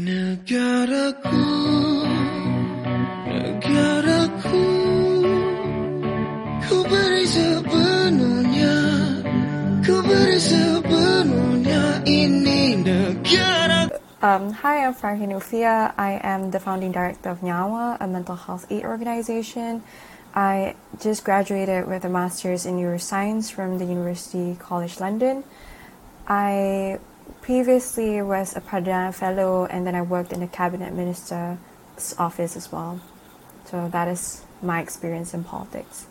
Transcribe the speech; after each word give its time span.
Negaraku, 0.00 1.44
negaraku, 3.28 4.64
ku 6.64 6.76
beri 6.88 7.24
sepenuhnya, 7.28 8.76
ku 9.84 10.00
beri 10.00 10.40
sepenuhnya 10.40 12.00
ini 12.08 12.80
negara. 12.80 13.92
Um, 14.24 14.56
hi, 14.56 14.88
I'm 14.88 14.96
Farihin 14.96 15.36
Ufiya. 15.36 15.92
I 16.00 16.16
am 16.24 16.48
the 16.48 16.64
founding 16.64 16.96
director 16.96 17.28
of 17.28 17.44
Nyawa, 17.44 18.00
a 18.00 18.08
mental 18.08 18.40
health 18.40 18.64
aid 18.72 18.88
organization. 18.88 19.84
I 20.32 20.80
just 20.96 21.28
graduated 21.28 21.84
with 21.84 22.08
a 22.08 22.08
master's 22.08 22.64
in 22.64 22.80
neuroscience 22.80 23.52
from 23.52 23.76
the 23.76 23.84
University 23.84 24.56
College 24.56 24.96
London. 24.96 25.44
I 26.24 26.96
previously 27.50 28.22
was 28.22 28.54
a 28.54 28.60
Perdana 28.60 29.12
Fellow 29.12 29.66
and 29.66 29.84
then 29.84 29.96
I 29.96 30.02
worked 30.02 30.32
in 30.32 30.38
the 30.38 30.46
Cabinet 30.46 30.94
Minister's 30.94 32.14
office 32.16 32.54
as 32.54 32.70
well. 32.70 33.00
So 33.64 33.88
that 33.88 34.06
is 34.06 34.44
my 34.62 34.80
experience 34.80 35.34
in 35.34 35.42
politics. 35.42 36.06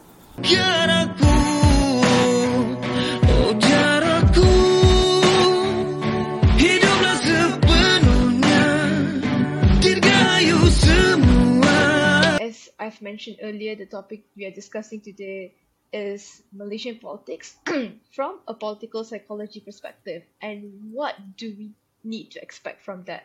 As 12.42 12.70
I've 12.78 13.02
mentioned 13.02 13.38
earlier, 13.42 13.78
the 13.78 13.86
topic 13.86 14.24
we 14.36 14.44
are 14.44 14.52
discussing 14.52 15.00
today 15.00 15.54
is 15.92 16.44
Malaysian 16.52 17.00
politics 17.00 17.58
from 18.12 18.40
a 18.48 18.54
political 18.54 19.04
psychology 19.04 19.60
perspective 19.60 20.24
and 20.42 20.92
what 20.92 21.16
do 21.38 21.54
we 21.58 21.72
need 22.04 22.32
to 22.32 22.42
expect 22.42 22.84
from 22.84 23.04
that. 23.06 23.24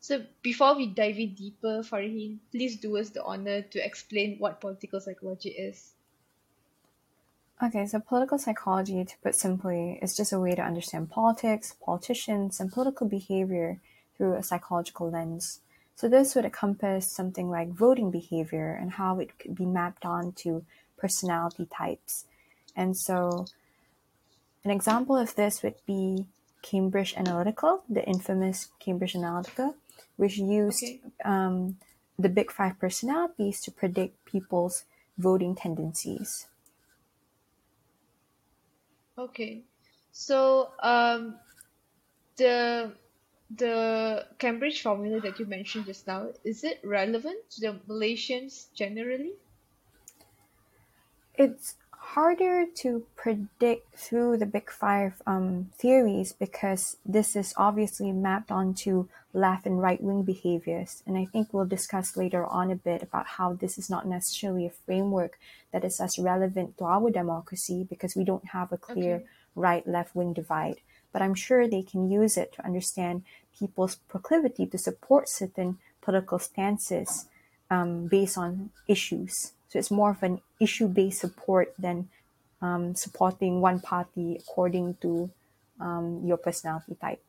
So 0.00 0.22
before 0.42 0.76
we 0.76 0.86
dive 0.86 1.18
in 1.18 1.34
deeper, 1.34 1.82
Farihin, 1.82 2.38
please 2.50 2.76
do 2.76 2.96
us 2.98 3.10
the 3.10 3.24
honor 3.24 3.62
to 3.62 3.84
explain 3.84 4.36
what 4.38 4.60
political 4.60 5.00
psychology 5.00 5.50
is. 5.50 5.92
Okay, 7.62 7.86
so 7.86 8.00
political 8.00 8.36
psychology, 8.36 9.04
to 9.04 9.14
put 9.22 9.34
simply, 9.34 9.98
is 10.02 10.16
just 10.16 10.32
a 10.32 10.40
way 10.40 10.54
to 10.54 10.62
understand 10.62 11.10
politics, 11.10 11.76
politicians, 11.82 12.60
and 12.60 12.70
political 12.70 13.08
behavior 13.08 13.80
through 14.16 14.34
a 14.34 14.42
psychological 14.42 15.10
lens. 15.10 15.60
So 15.96 16.08
this 16.08 16.34
would 16.34 16.44
encompass 16.44 17.10
something 17.10 17.48
like 17.48 17.68
voting 17.68 18.10
behavior 18.10 18.76
and 18.78 18.90
how 18.92 19.20
it 19.20 19.38
could 19.38 19.54
be 19.54 19.64
mapped 19.64 20.04
onto 20.04 20.64
personality 20.96 21.66
types. 21.66 22.26
And 22.76 22.96
so 22.96 23.46
an 24.64 24.70
example 24.70 25.16
of 25.16 25.34
this 25.34 25.62
would 25.62 25.76
be 25.86 26.26
Cambridge 26.62 27.14
Analytica, 27.14 27.82
the 27.88 28.04
infamous 28.04 28.68
Cambridge 28.80 29.12
Analytica, 29.14 29.74
which 30.16 30.38
used 30.38 30.82
Okay. 30.82 31.00
um, 31.24 31.78
the 32.18 32.28
big 32.28 32.50
five 32.50 32.78
personalities 32.78 33.60
to 33.62 33.70
predict 33.70 34.24
people's 34.24 34.84
voting 35.18 35.54
tendencies. 35.54 36.46
Okay. 39.18 39.62
So 40.12 40.72
um 40.80 41.38
the 42.36 42.92
the 43.50 44.26
Cambridge 44.38 44.82
formula 44.82 45.20
that 45.20 45.38
you 45.38 45.46
mentioned 45.46 45.86
just 45.86 46.06
now, 46.06 46.30
is 46.44 46.64
it 46.64 46.80
relevant 46.82 47.50
to 47.50 47.60
the 47.60 47.80
Malaysians 47.88 48.72
generally? 48.74 49.34
It's 51.36 51.74
harder 51.90 52.66
to 52.76 53.04
predict 53.16 53.96
through 53.98 54.36
the 54.36 54.46
Big 54.46 54.70
Five 54.70 55.20
um, 55.26 55.70
theories 55.76 56.32
because 56.32 56.96
this 57.04 57.34
is 57.34 57.54
obviously 57.56 58.12
mapped 58.12 58.52
onto 58.52 59.08
left 59.32 59.66
and 59.66 59.80
right 59.82 60.00
wing 60.00 60.22
behaviors. 60.22 61.02
And 61.06 61.16
I 61.18 61.24
think 61.24 61.52
we'll 61.52 61.64
discuss 61.66 62.16
later 62.16 62.46
on 62.46 62.70
a 62.70 62.76
bit 62.76 63.02
about 63.02 63.26
how 63.26 63.54
this 63.54 63.78
is 63.78 63.90
not 63.90 64.06
necessarily 64.06 64.66
a 64.66 64.70
framework 64.70 65.38
that 65.72 65.84
is 65.84 65.98
as 66.00 66.18
relevant 66.18 66.78
to 66.78 66.84
our 66.84 67.10
democracy 67.10 67.84
because 67.88 68.14
we 68.14 68.24
don't 68.24 68.48
have 68.48 68.70
a 68.70 68.76
clear 68.76 69.16
Okay. 69.16 69.24
right 69.56 69.86
left 69.88 70.14
wing 70.14 70.32
divide. 70.34 70.80
But 71.12 71.22
I'm 71.22 71.34
sure 71.34 71.66
they 71.66 71.82
can 71.82 72.10
use 72.10 72.36
it 72.36 72.52
to 72.54 72.64
understand 72.64 73.24
people's 73.58 73.96
proclivity 74.08 74.66
to 74.66 74.78
support 74.78 75.28
certain 75.28 75.78
political 76.00 76.38
stances 76.38 77.26
um, 77.70 78.06
based 78.08 78.36
on 78.38 78.70
issues. 78.86 79.52
So 79.74 79.80
it's 79.80 79.90
more 79.90 80.10
of 80.10 80.22
an 80.22 80.40
issue 80.60 80.86
based 80.86 81.18
support 81.18 81.74
than 81.76 82.08
um, 82.62 82.94
supporting 82.94 83.60
one 83.60 83.80
party 83.80 84.36
according 84.38 84.94
to 85.02 85.28
um, 85.80 86.22
your 86.24 86.36
personality 86.36 86.94
type. 86.94 87.20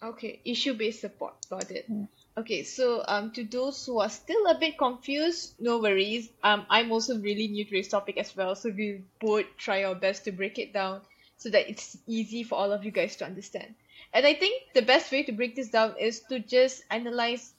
Okay, 0.00 0.38
issue-based 0.44 1.00
support. 1.00 1.34
Got 1.50 1.72
it. 1.72 1.90
Okay, 2.38 2.62
so 2.62 3.02
um, 3.08 3.32
to 3.32 3.42
those 3.42 3.84
who 3.84 3.98
are 3.98 4.08
still 4.08 4.46
a 4.46 4.54
bit 4.54 4.78
confused, 4.78 5.54
no 5.58 5.78
worries. 5.78 6.28
Um, 6.44 6.64
I'm 6.70 6.92
also 6.92 7.18
really 7.18 7.48
new 7.48 7.64
to 7.64 7.70
this 7.72 7.88
topic 7.88 8.16
as 8.16 8.36
well, 8.36 8.54
so 8.54 8.70
we'll 8.70 9.00
both 9.18 9.46
try 9.58 9.82
our 9.82 9.96
best 9.96 10.22
to 10.26 10.30
break 10.30 10.60
it 10.60 10.72
down 10.72 11.00
so 11.38 11.50
that 11.50 11.68
it's 11.68 11.98
easy 12.06 12.44
for 12.44 12.54
all 12.54 12.70
of 12.70 12.84
you 12.84 12.92
guys 12.92 13.16
to 13.16 13.24
understand. 13.24 13.74
And 14.12 14.24
I 14.24 14.34
think 14.34 14.62
the 14.74 14.82
best 14.82 15.10
way 15.10 15.24
to 15.24 15.32
break 15.32 15.56
this 15.56 15.70
down 15.70 15.96
is 15.98 16.20
to 16.28 16.38
just 16.38 16.84
analyze 16.88 17.52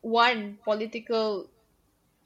one 0.00 0.58
political 0.62 1.48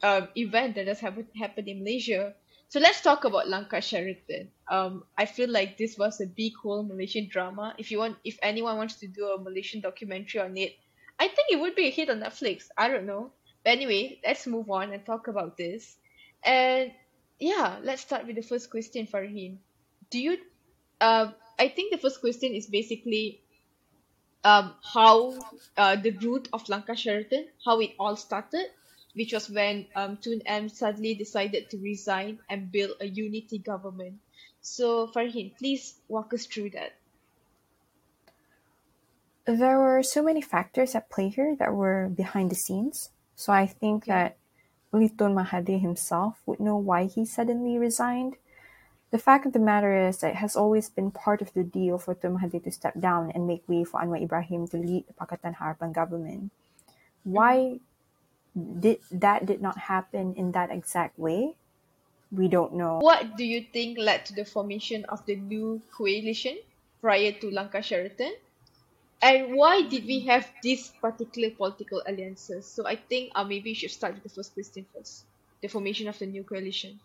um, 0.03 0.29
event 0.37 0.75
that 0.77 0.87
has 0.89 1.01
happened 1.01 1.29
happened 1.39 1.69
in 1.69 1.79
Malaysia. 1.81 2.35
So 2.69 2.81
let's 2.81 3.03
talk 3.03 3.25
about 3.25 3.47
Langkah 3.47 3.83
Sheraton. 3.83 4.49
Um, 4.69 5.05
I 5.19 5.27
feel 5.27 5.51
like 5.51 5.77
this 5.77 5.99
was 5.99 6.21
a 6.21 6.27
big 6.27 6.55
whole 6.57 6.83
Malaysian 6.83 7.29
drama. 7.29 7.75
If 7.79 7.91
you 7.91 7.99
want, 7.99 8.17
if 8.25 8.39
anyone 8.43 8.77
wants 8.79 8.97
to 9.01 9.07
do 9.07 9.29
a 9.29 9.39
Malaysian 9.39 9.81
documentary 9.83 10.41
on 10.41 10.57
it, 10.57 10.75
I 11.21 11.29
think 11.29 11.49
it 11.51 11.61
would 11.61 11.75
be 11.77 11.87
a 11.87 11.91
hit 11.91 12.09
on 12.09 12.21
Netflix. 12.21 12.69
I 12.79 12.89
don't 12.89 13.07
know. 13.07 13.33
But 13.65 13.71
anyway, 13.73 14.21
let's 14.27 14.47
move 14.47 14.71
on 14.71 14.93
and 14.93 15.05
talk 15.05 15.29
about 15.29 15.57
this. 15.57 15.97
And 16.43 16.93
yeah, 17.39 17.79
let's 17.83 18.03
start 18.03 18.27
with 18.27 18.37
the 18.37 18.43
first 18.43 18.71
question, 18.71 19.07
Farihin. 19.07 19.59
Do 20.11 20.19
you? 20.19 20.39
Uh, 21.01 21.33
I 21.59 21.69
think 21.69 21.93
the 21.93 21.99
first 21.99 22.21
question 22.21 22.55
is 22.55 22.67
basically 22.67 23.43
um, 24.45 24.75
how 24.83 25.35
uh, 25.77 25.97
the 25.97 26.11
root 26.11 26.49
of 26.53 26.65
Langkah 26.65 26.97
Sheraton, 26.97 27.47
how 27.65 27.81
it 27.81 27.93
all 27.99 28.17
started, 28.17 28.67
which 29.15 29.33
was 29.33 29.51
when 29.51 29.87
um, 29.95 30.17
Tun 30.17 30.41
M 30.47 30.69
suddenly 30.69 31.15
decided 31.15 31.71
to 31.71 31.79
resign 31.79 32.39
and 32.49 32.73
build 32.73 32.97
a 33.01 33.07
unity 33.07 33.59
government. 33.59 34.21
So, 34.61 35.09
Farihin, 35.09 35.57
please 35.59 35.95
walk 36.09 36.33
us 36.33 36.47
through 36.47 36.71
that. 36.71 36.93
There 39.45 39.79
were 39.79 40.03
so 40.03 40.23
many 40.23 40.41
factors 40.41 40.95
at 40.95 41.11
play 41.11 41.29
here 41.29 41.57
that 41.59 41.75
were 41.75 42.09
behind 42.09 42.51
the 42.51 42.55
scenes. 42.55 43.11
So 43.35 43.53
I 43.53 43.67
think 43.67 44.05
that 44.07 44.37
only 44.93 45.09
Tun 45.09 45.35
Mahathir 45.35 45.81
himself 45.81 46.41
would 46.47 46.61
know 46.61 46.77
why 46.77 47.07
he 47.07 47.25
suddenly 47.25 47.77
resigned. 47.77 48.37
The 49.11 49.19
fact 49.19 49.45
of 49.45 49.53
the 49.53 49.59
matter 49.59 49.93
is 49.93 50.19
that 50.19 50.31
it 50.31 50.37
has 50.37 50.55
always 50.55 50.89
been 50.89 51.11
part 51.11 51.43
of 51.43 51.53
the 51.55 51.65
deal 51.65 51.99
for 51.99 52.15
Tun 52.15 52.39
Mahathir 52.39 52.63
to 52.63 52.71
step 52.71 52.95
down 53.01 53.33
and 53.35 53.47
make 53.47 53.69
way 53.69 53.83
for 53.83 54.01
Anwar 54.01 54.23
Ibrahim 54.23 54.69
to 54.69 54.77
lead 54.77 55.07
the 55.09 55.15
Pakatan 55.15 55.57
Harapan 55.57 55.93
government. 55.93 56.53
Why 57.25 57.81
did 58.55 59.01
that 59.11 59.47
did 59.47 59.63
not 59.63 59.79
happen 59.79 60.35
in 60.35 60.53
that 60.53 60.71
exact 60.71 61.19
way? 61.19 61.55
We 62.31 62.49
don't 62.49 62.75
know. 62.75 62.99
What 63.01 63.37
do 63.37 63.45
you 63.45 63.65
think 63.73 63.99
led 63.99 64.25
to 64.27 64.35
the 64.35 64.45
formation 64.45 65.05
of 65.07 65.25
the 65.27 65.37
new 65.37 65.83
coalition 65.93 66.59
prior 67.01 67.33
to 67.33 67.47
Langkah 67.51 67.85
Sheraton? 67.85 68.33
And 69.23 69.55
why 69.55 69.83
did 69.83 70.05
we 70.05 70.21
have 70.27 70.51
these 70.63 70.89
particular 71.01 71.51
political 71.51 72.03
alliances? 72.07 72.67
So 72.67 72.87
I 72.87 72.97
think 72.97 73.31
uh, 73.35 73.45
maybe 73.45 73.71
we 73.71 73.75
should 73.75 73.93
start 73.93 74.15
with 74.15 74.25
the 74.25 74.29
first 74.29 74.55
question 74.55 74.85
first. 74.93 75.25
The 75.61 75.69
formation 75.69 76.09
of 76.09 76.19
the 76.19 76.27
new 76.27 76.43
coalition. 76.43 76.99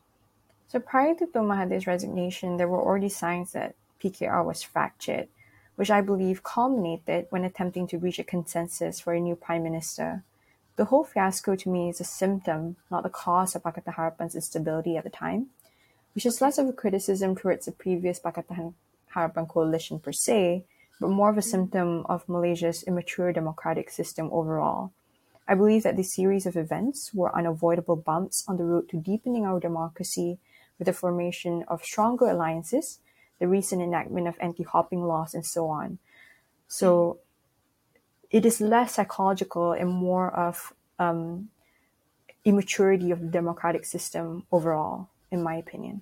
So 0.68 0.80
prior 0.80 1.14
to 1.16 1.28
Tun 1.28 1.46
Mahathir's 1.46 1.86
resignation, 1.86 2.58
there 2.58 2.68
were 2.68 2.82
already 2.82 3.10
signs 3.10 3.52
that 3.52 3.76
PKR 4.04 4.44
was 4.44 4.64
fractured, 4.64 5.28
which 5.76 5.92
I 5.92 6.02
believe 6.02 6.44
culminated 6.44 7.28
when 7.30 7.44
attempting 7.44 7.86
to 7.88 8.00
reach 8.00 8.18
a 8.18 8.24
consensus 8.24 9.00
for 9.00 9.14
a 9.14 9.20
new 9.20 9.36
prime 9.36 9.64
minister. 9.64 10.24
The 10.78 10.86
whole 10.86 11.04
fiasco 11.04 11.56
to 11.56 11.70
me 11.70 11.90
is 11.90 12.00
a 12.00 12.04
symptom, 12.04 12.76
not 12.92 13.02
the 13.02 13.10
cause 13.10 13.56
of 13.56 13.64
Pakatan 13.64 14.36
instability 14.36 14.96
at 14.96 15.04
the 15.04 15.10
time, 15.10 15.48
which 16.14 16.24
is 16.24 16.40
less 16.40 16.60
of 16.60 16.68
a 16.68 16.74
criticism 16.74 17.36
towards 17.36 17.66
the 17.66 17.72
previous 17.72 18.20
Pakatan 18.20 18.76
Harapan 19.16 19.48
coalition 19.48 20.00
per 20.00 20.12
se, 20.12 20.66
but 21.02 21.10
more 21.10 21.32
of 21.32 21.38
a 21.38 21.42
symptom 21.42 22.06
of 22.06 22.30
Malaysia's 22.30 22.84
immature 22.84 23.34
democratic 23.34 23.90
system 23.90 24.30
overall. 24.32 24.92
I 25.48 25.56
believe 25.56 25.82
that 25.82 25.98
this 25.98 26.14
series 26.14 26.46
of 26.46 26.56
events 26.56 27.12
were 27.12 27.36
unavoidable 27.36 27.96
bumps 27.96 28.44
on 28.48 28.58
the 28.58 28.64
road 28.64 28.88
to 28.90 28.98
deepening 28.98 29.46
our 29.46 29.60
democracy 29.60 30.38
with 30.78 30.86
the 30.86 30.94
formation 30.94 31.64
of 31.68 31.84
stronger 31.84 32.28
alliances, 32.28 33.00
the 33.40 33.48
recent 33.48 33.82
enactment 33.82 34.28
of 34.28 34.36
anti 34.40 34.62
hopping 34.62 35.04
laws, 35.08 35.34
and 35.34 35.46
so 35.46 35.70
on. 35.70 35.98
So 36.68 37.18
it 38.30 38.46
is 38.46 38.62
less 38.62 38.96
psychological 38.96 39.72
and 39.72 39.90
more 39.90 40.34
of 40.34 40.74
um, 41.00 41.50
immaturity 42.46 43.12
of 43.12 43.22
the 43.22 43.28
democratic 43.28 43.86
system 43.86 44.46
overall, 44.52 45.10
in 45.32 45.44
my 45.44 45.56
opinion. 45.56 46.02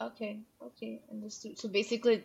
Okay, 0.00 0.40
okay, 0.62 1.00
understood. 1.10 1.58
So 1.58 1.68
basically, 1.68 2.24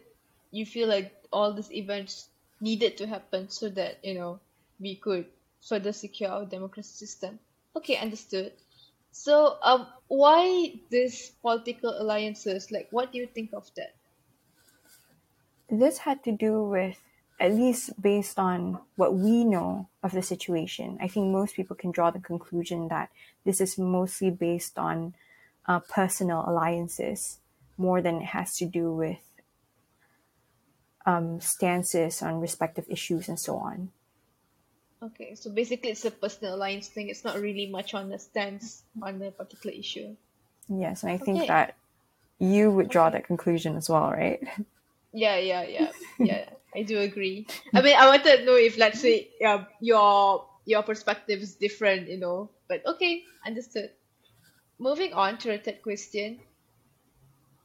you 0.51 0.65
feel 0.65 0.87
like 0.87 1.11
all 1.31 1.53
these 1.53 1.71
events 1.71 2.29
needed 2.61 2.97
to 2.97 3.07
happen 3.07 3.49
so 3.49 3.69
that 3.69 3.97
you 4.03 4.13
know 4.13 4.39
we 4.79 4.95
could 4.95 5.25
further 5.67 5.91
secure 5.91 6.29
our 6.29 6.45
democracy 6.45 6.93
system. 6.93 7.39
Okay, 7.75 7.97
understood. 7.97 8.53
So, 9.11 9.57
um, 9.61 9.87
why 10.07 10.73
these 10.89 11.31
political 11.41 11.93
alliances? 12.01 12.71
Like, 12.71 12.87
what 12.89 13.11
do 13.11 13.19
you 13.19 13.27
think 13.27 13.53
of 13.53 13.69
that? 13.75 13.93
This 15.69 15.99
had 15.99 16.23
to 16.23 16.31
do 16.31 16.63
with, 16.63 16.97
at 17.39 17.53
least 17.53 18.01
based 18.01 18.39
on 18.39 18.79
what 18.95 19.15
we 19.15 19.43
know 19.43 19.89
of 20.01 20.11
the 20.11 20.21
situation, 20.21 20.97
I 21.01 21.07
think 21.07 21.27
most 21.31 21.55
people 21.55 21.75
can 21.75 21.91
draw 21.91 22.11
the 22.11 22.19
conclusion 22.19 22.87
that 22.89 23.11
this 23.43 23.59
is 23.61 23.77
mostly 23.77 24.31
based 24.31 24.77
on 24.79 25.15
uh, 25.65 25.79
personal 25.79 26.43
alliances 26.47 27.39
more 27.77 28.01
than 28.01 28.17
it 28.17 28.25
has 28.25 28.55
to 28.57 28.65
do 28.65 28.93
with 28.93 29.19
um, 31.05 31.39
stances 31.39 32.21
on 32.21 32.39
respective 32.41 32.85
issues 32.89 33.27
and 33.29 33.39
so 33.39 33.57
on. 33.57 33.91
Okay, 35.03 35.35
so 35.35 35.51
basically, 35.51 35.91
it's 35.91 36.03
a 36.03 36.09
personal 36.09 36.55
alliance 36.55 36.87
thing. 36.87 37.07
It's 37.07 37.23
not 37.23 37.39
really 37.39 37.67
much 37.67 37.93
on 37.93 38.09
the 38.09 38.17
stance 38.17 38.83
on 39.03 39.19
the 39.19 39.31
particular 39.31 39.75
issue. 39.75 40.17
Yes, 40.69 41.03
and 41.03 41.11
I 41.11 41.17
think 41.17 41.45
Okay. 41.45 41.47
that 41.47 41.75
you 42.39 42.71
would 42.71 42.89
draw 42.89 43.09
Okay. 43.09 43.11
that 43.11 43.25
conclusion 43.25 43.75
as 43.77 43.89
well, 43.89 44.11
right? 44.11 44.41
Yeah, 45.13 45.37
yeah, 45.37 45.63
yeah, 45.63 45.91
yeah. 46.19 46.49
I 46.75 46.83
do 46.83 46.99
agree. 46.99 47.47
I 47.73 47.81
mean, 47.81 47.95
I 47.97 48.07
wanted 48.07 48.37
to 48.37 48.45
know 48.45 48.55
if, 48.55 48.77
let's 48.77 48.99
say, 49.01 49.29
yeah, 49.39 49.65
your 49.79 50.47
your 50.65 50.81
perspective 50.83 51.41
is 51.41 51.55
different, 51.55 52.09
you 52.09 52.17
know. 52.17 52.49
But 52.67 52.85
okay, 52.85 53.23
understood. 53.45 53.91
Moving 54.79 55.13
on 55.13 55.37
to 55.39 55.49
the 55.49 55.57
third 55.59 55.81
question. 55.81 56.39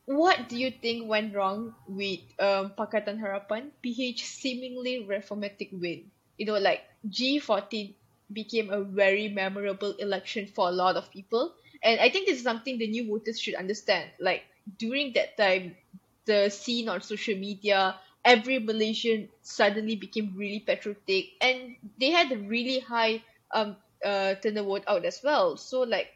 What 0.06 0.48
do 0.48 0.56
you 0.56 0.70
think 0.70 1.06
went 1.08 1.34
wrong 1.34 1.74
with 1.86 2.20
um, 2.40 2.72
Pakatan 2.72 3.20
Harapan 3.20 3.70
PH 3.82 4.24
seemingly 4.24 5.04
reformatic 5.04 5.68
win? 5.72 6.10
You 6.38 6.46
know, 6.46 6.58
like 6.58 6.82
G14 7.08 7.94
became 8.32 8.70
a 8.70 8.80
very 8.82 9.28
memorable 9.28 9.92
election 10.00 10.46
for 10.46 10.68
a 10.68 10.72
lot 10.72 10.96
of 10.96 11.10
people. 11.10 11.54
And 11.82 12.00
I 12.00 12.08
think 12.08 12.26
this 12.26 12.38
is 12.38 12.42
something 12.44 12.78
the 12.78 12.88
new 12.88 13.06
voters 13.06 13.38
should 13.38 13.54
understand. 13.54 14.10
Like 14.18 14.44
during 14.78 15.12
that 15.12 15.36
time, 15.36 15.76
the 16.24 16.48
scene 16.50 16.88
on 16.88 17.00
social 17.02 17.36
media, 17.36 17.96
every 18.28 18.58
Malaysian 18.60 19.30
suddenly 19.42 19.96
became 19.96 20.36
really 20.36 20.60
patriotic 20.60 21.30
and 21.40 21.76
they 21.98 22.10
had 22.10 22.32
a 22.32 22.38
really 22.38 22.80
high 22.80 23.24
um 23.54 23.76
uh 24.04 24.34
turnout 24.42 24.84
out 24.88 25.04
as 25.04 25.20
well. 25.24 25.56
So 25.56 25.80
like 25.82 26.10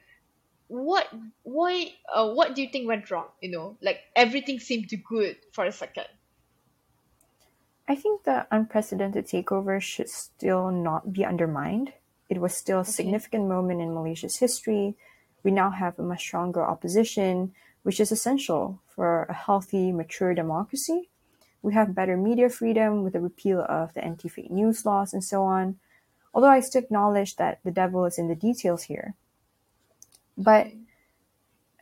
what 0.69 1.09
why 1.45 1.95
uh 2.15 2.33
what 2.33 2.55
do 2.55 2.63
you 2.63 2.71
think 2.71 2.89
went 2.89 3.11
wrong? 3.11 3.29
You 3.43 3.51
know, 3.53 3.79
like 3.83 4.01
everything 4.17 4.61
seemed 4.61 4.91
good 5.09 5.39
for 5.55 5.67
a 5.67 5.73
second. 5.73 6.09
I 7.87 7.95
think 7.95 8.25
the 8.25 8.49
unprecedented 8.51 9.27
takeover 9.27 9.81
should 9.81 10.09
still 10.09 10.73
not 10.73 11.13
be 11.13 11.25
undermined. 11.25 11.95
It 12.29 12.41
was 12.41 12.57
still 12.57 12.81
a 12.81 12.85
significant 12.85 13.47
moment 13.47 13.81
in 13.81 13.95
Malaysia's 13.95 14.39
history. 14.39 14.97
We 15.45 15.53
now 15.53 15.71
have 15.71 15.97
a 15.99 16.03
much 16.03 16.23
stronger 16.23 16.65
opposition, 16.65 17.55
which 17.85 18.01
is 18.01 18.11
essential 18.11 18.83
for 18.89 19.25
a 19.25 19.33
healthy, 19.35 19.93
mature 19.93 20.35
democracy. 20.35 21.11
We 21.63 21.75
have 21.75 21.95
better 21.95 22.17
media 22.17 22.49
freedom 22.49 23.03
with 23.03 23.13
the 23.13 23.21
repeal 23.21 23.65
of 23.69 23.95
the 23.95 24.05
anti 24.05 24.29
fake 24.29 24.51
news 24.51 24.85
laws 24.85 25.13
and 25.13 25.23
so 25.23 25.45
on. 25.45 25.79
Although 26.35 26.49
I 26.49 26.61
still 26.61 26.83
acknowledge 26.83 27.37
that 27.37 27.61
the 27.65 27.71
devil 27.71 28.05
is 28.05 28.19
in 28.19 28.29
the 28.29 28.35
details 28.35 28.85
here. 28.85 29.15
But 30.37 30.69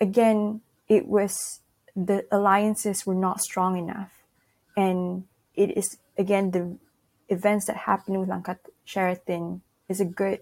again, 0.00 0.61
it 0.88 1.06
was 1.06 1.61
the 1.97 2.27
alliances 2.31 3.06
were 3.06 3.15
not 3.15 3.41
strong 3.41 3.77
enough. 3.77 4.12
And 4.77 5.25
it 5.55 5.77
is, 5.77 5.99
again, 6.19 6.50
the 6.50 6.76
events 7.29 7.67
that 7.67 7.76
happened 7.76 8.21
with 8.21 8.29
Langkah 8.29 8.59
Sheraton 8.85 9.62
is 9.88 10.00
a 10.00 10.05
good 10.05 10.41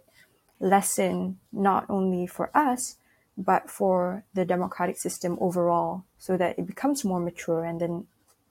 lesson, 0.60 1.38
not 1.52 1.86
only 1.88 2.26
for 2.26 2.50
us, 2.56 2.96
but 3.36 3.70
for 3.70 4.24
the 4.34 4.44
democratic 4.44 4.98
system 4.98 5.38
overall, 5.40 6.04
so 6.18 6.36
that 6.36 6.58
it 6.58 6.66
becomes 6.66 7.04
more 7.04 7.20
mature 7.20 7.64
and 7.64 7.80
then 7.80 8.06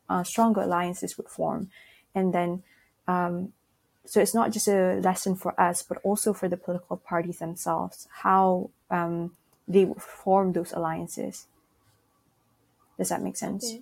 uh, 0.09 0.23
stronger 0.23 0.61
alliances 0.61 1.17
would 1.17 1.27
form. 1.29 1.69
And 2.15 2.33
then, 2.33 2.63
um, 3.07 3.53
so 4.05 4.19
it's 4.21 4.33
not 4.33 4.51
just 4.51 4.67
a 4.67 4.95
lesson 5.01 5.35
for 5.35 5.59
us, 5.59 5.83
but 5.83 5.97
also 6.03 6.33
for 6.33 6.47
the 6.47 6.57
political 6.57 6.97
parties 6.97 7.39
themselves, 7.39 8.07
how 8.23 8.69
um, 8.89 9.35
they 9.67 9.85
would 9.85 10.01
form 10.01 10.53
those 10.53 10.71
alliances. 10.73 11.47
Does 12.97 13.09
that 13.09 13.21
make 13.21 13.37
sense? 13.37 13.65
Okay. 13.65 13.81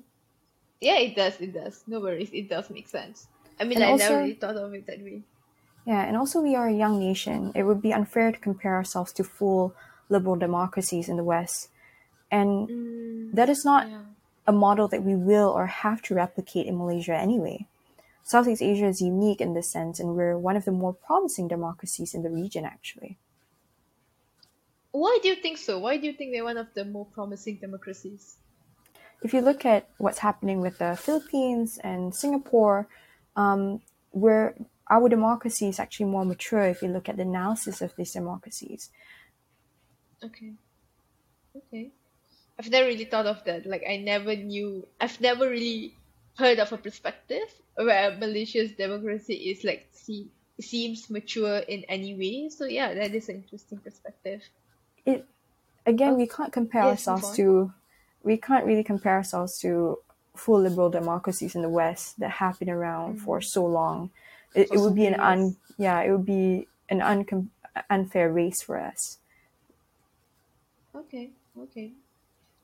Yeah, 0.81 0.97
it 0.97 1.15
does, 1.15 1.39
it 1.39 1.53
does. 1.53 1.83
No 1.87 1.99
worries, 1.99 2.29
it 2.33 2.49
does 2.49 2.69
make 2.69 2.87
sense. 2.89 3.27
I 3.59 3.63
mean 3.63 3.77
And 3.77 3.85
I 3.85 3.91
also- 3.91 4.09
never 4.09 4.21
really 4.21 4.33
thought 4.33 4.57
of 4.57 4.73
it 4.73 4.85
that 4.87 4.99
way. 5.01 5.21
Yeah, 5.85 6.01
and 6.03 6.17
also 6.17 6.41
we 6.41 6.55
are 6.55 6.67
a 6.67 6.73
young 6.73 6.99
nation. 6.99 7.51
It 7.53 7.63
would 7.63 7.81
be 7.81 7.93
unfair 7.93 8.31
to 8.31 8.39
compare 8.39 8.73
ourselves 8.73 9.13
to 9.13 9.23
full 9.23 9.75
liberal 10.09 10.35
democracies 10.35 11.07
in 11.07 11.15
the 11.15 11.23
West. 11.23 11.69
And 12.31 12.67
Mm, 12.67 13.31
that 13.35 13.49
is 13.49 13.63
not 13.63 13.87
yeah. 13.87 14.01
A 14.47 14.51
model 14.51 14.87
that 14.87 15.03
we 15.03 15.15
will 15.15 15.49
or 15.49 15.67
have 15.67 16.01
to 16.03 16.15
replicate 16.15 16.67
in 16.67 16.77
Malaysia 16.77 17.15
anyway. 17.15 17.67
Southeast 18.23 18.61
Asia 18.61 18.87
is 18.87 19.01
unique 19.01 19.39
in 19.39 19.53
this 19.53 19.71
sense, 19.71 19.99
and 19.99 20.15
we're 20.15 20.37
one 20.37 20.55
of 20.55 20.65
the 20.65 20.71
more 20.71 20.93
promising 20.93 21.47
democracies 21.47 22.13
in 22.13 22.23
the 22.23 22.29
region, 22.29 22.65
actually. 22.65 23.17
Why 24.91 25.19
do 25.21 25.29
you 25.29 25.35
think 25.35 25.57
so? 25.57 25.77
Why 25.77 25.97
do 25.97 26.07
you 26.07 26.13
think 26.13 26.31
they're 26.31 26.43
one 26.43 26.57
of 26.57 26.73
the 26.73 26.85
more 26.85 27.05
promising 27.05 27.57
democracies? 27.57 28.37
If 29.21 29.33
you 29.33 29.41
look 29.41 29.65
at 29.65 29.89
what's 29.97 30.19
happening 30.19 30.61
with 30.61 30.79
the 30.79 30.95
Philippines 30.95 31.79
and 31.83 32.15
Singapore, 32.15 32.87
um, 33.35 33.81
where 34.11 34.55
our 34.89 35.09
democracy 35.09 35.67
is 35.67 35.79
actually 35.79 36.07
more 36.07 36.25
mature 36.25 36.61
if 36.61 36.81
you 36.81 36.87
look 36.87 37.09
at 37.09 37.17
the 37.17 37.23
analysis 37.23 37.81
of 37.81 37.95
these 37.95 38.13
democracies. 38.13 38.89
Okay. 40.23 40.53
Okay. 41.55 41.91
I've 42.57 42.69
never 42.69 42.87
really 42.87 43.05
thought 43.05 43.25
of 43.25 43.43
that. 43.45 43.65
Like 43.65 43.83
I 43.87 43.97
never 43.97 44.35
knew 44.35 44.87
I've 44.99 45.19
never 45.19 45.49
really 45.49 45.95
heard 46.37 46.59
of 46.59 46.71
a 46.71 46.77
perspective 46.77 47.47
where 47.75 48.15
Malaysia's 48.17 48.71
democracy 48.71 49.33
is 49.51 49.63
like 49.63 49.87
see, 49.91 50.29
seems 50.59 51.09
mature 51.09 51.57
in 51.57 51.83
any 51.89 52.15
way. 52.15 52.49
So 52.49 52.65
yeah, 52.65 52.93
that 52.93 53.13
is 53.13 53.29
an 53.29 53.43
interesting 53.43 53.79
perspective. 53.79 54.41
it 55.05 55.25
again 55.85 56.17
we 56.17 56.23
oh, 56.23 56.35
can't 56.35 56.53
compare 56.53 56.83
Yes, 56.83 57.07
ourselves 57.07 57.35
to 57.37 57.73
we 58.23 58.37
can't 58.37 58.65
really 58.65 58.83
compare 58.83 59.15
ourselves 59.15 59.59
to 59.59 59.99
full 60.35 60.59
liberal 60.59 60.89
democracies 60.89 61.55
in 61.55 61.61
the 61.61 61.69
west 61.69 62.19
that 62.19 62.31
have 62.31 62.59
been 62.59 62.69
around 62.69 63.17
mm. 63.17 63.21
for 63.21 63.39
so 63.39 63.65
long 63.65 64.09
it, 64.53 64.67
it 64.71 64.79
would 64.79 64.95
be 64.95 65.05
an 65.05 65.15
un 65.19 65.55
yeah 65.77 66.01
it 66.01 66.11
would 66.11 66.25
be 66.25 66.67
an 66.89 66.99
uncom- 66.99 67.49
unfair 67.89 68.31
race 68.31 68.61
for 68.61 68.77
us 68.79 69.19
Okay, 70.95 71.31
okay. 71.59 71.91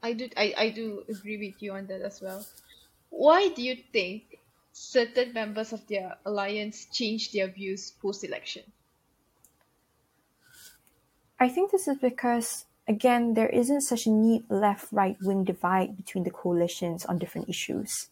I 0.03 0.13
do 0.13 0.29
I, 0.37 0.53
I 0.57 0.69
do 0.69 1.03
agree 1.09 1.37
with 1.37 1.63
you 1.63 1.73
on 1.73 1.87
that 1.87 2.01
as 2.01 2.21
well. 2.21 2.45
Why 3.09 3.49
do 3.49 3.61
you 3.63 3.75
think 3.75 4.39
certain 4.73 5.33
members 5.33 5.73
of 5.73 5.87
their 5.87 6.17
alliance 6.25 6.85
changed 6.85 7.33
their 7.33 7.47
views 7.47 7.91
post 7.91 8.23
election? 8.23 8.71
i 11.39 11.49
think 11.49 11.71
this 11.71 11.87
is 11.89 11.97
because 11.97 12.65
again 12.87 13.33
there 13.33 13.49
isn't 13.49 13.81
such 13.81 14.05
a 14.05 14.09
neat 14.09 14.49
left 14.49 14.87
right 14.93 15.17
wing 15.21 15.43
divide 15.43 15.97
between 15.97 16.23
the 16.23 16.31
coalitions 16.31 17.05
on 17.05 17.17
different 17.17 17.49
issues 17.49 18.09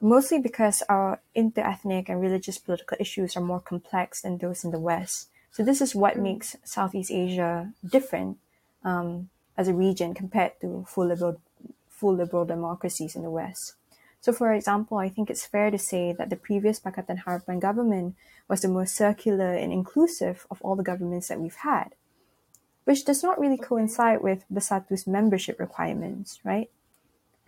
mostly 0.00 0.38
because 0.38 0.82
our 0.88 1.20
inter 1.34 1.62
ethnic 1.62 2.08
and 2.08 2.20
religious 2.20 2.58
political 2.58 2.96
issues 3.00 3.36
are 3.36 3.42
more 3.42 3.60
complex 3.60 4.22
than 4.22 4.38
those 4.38 4.64
in 4.64 4.70
the 4.70 4.78
West. 4.78 5.28
So 5.50 5.64
this 5.64 5.80
is 5.80 5.94
what 5.94 6.18
makes 6.18 6.56
Southeast 6.64 7.10
Asia 7.10 7.72
different 7.84 8.38
um, 8.84 9.30
as 9.56 9.68
a 9.68 9.74
region 9.74 10.14
compared 10.14 10.60
to 10.60 10.84
full 10.88 11.06
liberal, 11.06 11.40
full 11.88 12.14
liberal 12.14 12.44
democracies 12.44 13.16
in 13.16 13.22
the 13.22 13.30
West. 13.30 13.74
So, 14.20 14.32
for 14.32 14.52
example, 14.52 14.98
I 14.98 15.08
think 15.08 15.28
it's 15.30 15.46
fair 15.46 15.70
to 15.70 15.78
say 15.78 16.12
that 16.12 16.30
the 16.30 16.36
previous 16.36 16.80
Pakatan 16.80 17.24
Harapan 17.24 17.60
government 17.60 18.16
was 18.48 18.62
the 18.62 18.68
most 18.68 18.94
circular 18.96 19.52
and 19.52 19.72
inclusive 19.72 20.46
of 20.50 20.62
all 20.62 20.76
the 20.76 20.82
governments 20.82 21.28
that 21.28 21.40
we've 21.40 21.56
had, 21.56 21.94
which 22.84 23.04
does 23.04 23.22
not 23.22 23.38
really 23.40 23.58
coincide 23.58 24.22
with 24.22 24.44
Bersatu's 24.52 25.06
membership 25.06 25.58
requirements, 25.60 26.40
right? 26.44 26.70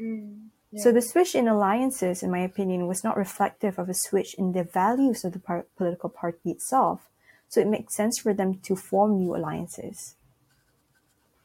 Mm, 0.00 0.48
So 0.76 0.92
the 0.92 1.02
switch 1.02 1.34
in 1.34 1.48
alliances, 1.48 2.22
in 2.22 2.30
my 2.30 2.40
opinion, 2.40 2.86
was 2.86 3.02
not 3.04 3.16
reflective 3.16 3.78
of 3.78 3.88
a 3.88 3.94
switch 3.94 4.34
in 4.34 4.52
the 4.52 4.64
values 4.64 5.24
of 5.24 5.32
the 5.32 5.38
par- 5.38 5.66
political 5.76 6.08
party 6.10 6.50
itself. 6.50 7.10
So 7.48 7.60
it 7.60 7.66
makes 7.68 7.94
sense 7.94 8.18
for 8.18 8.34
them 8.34 8.58
to 8.60 8.76
form 8.76 9.18
new 9.18 9.34
alliances. 9.36 10.16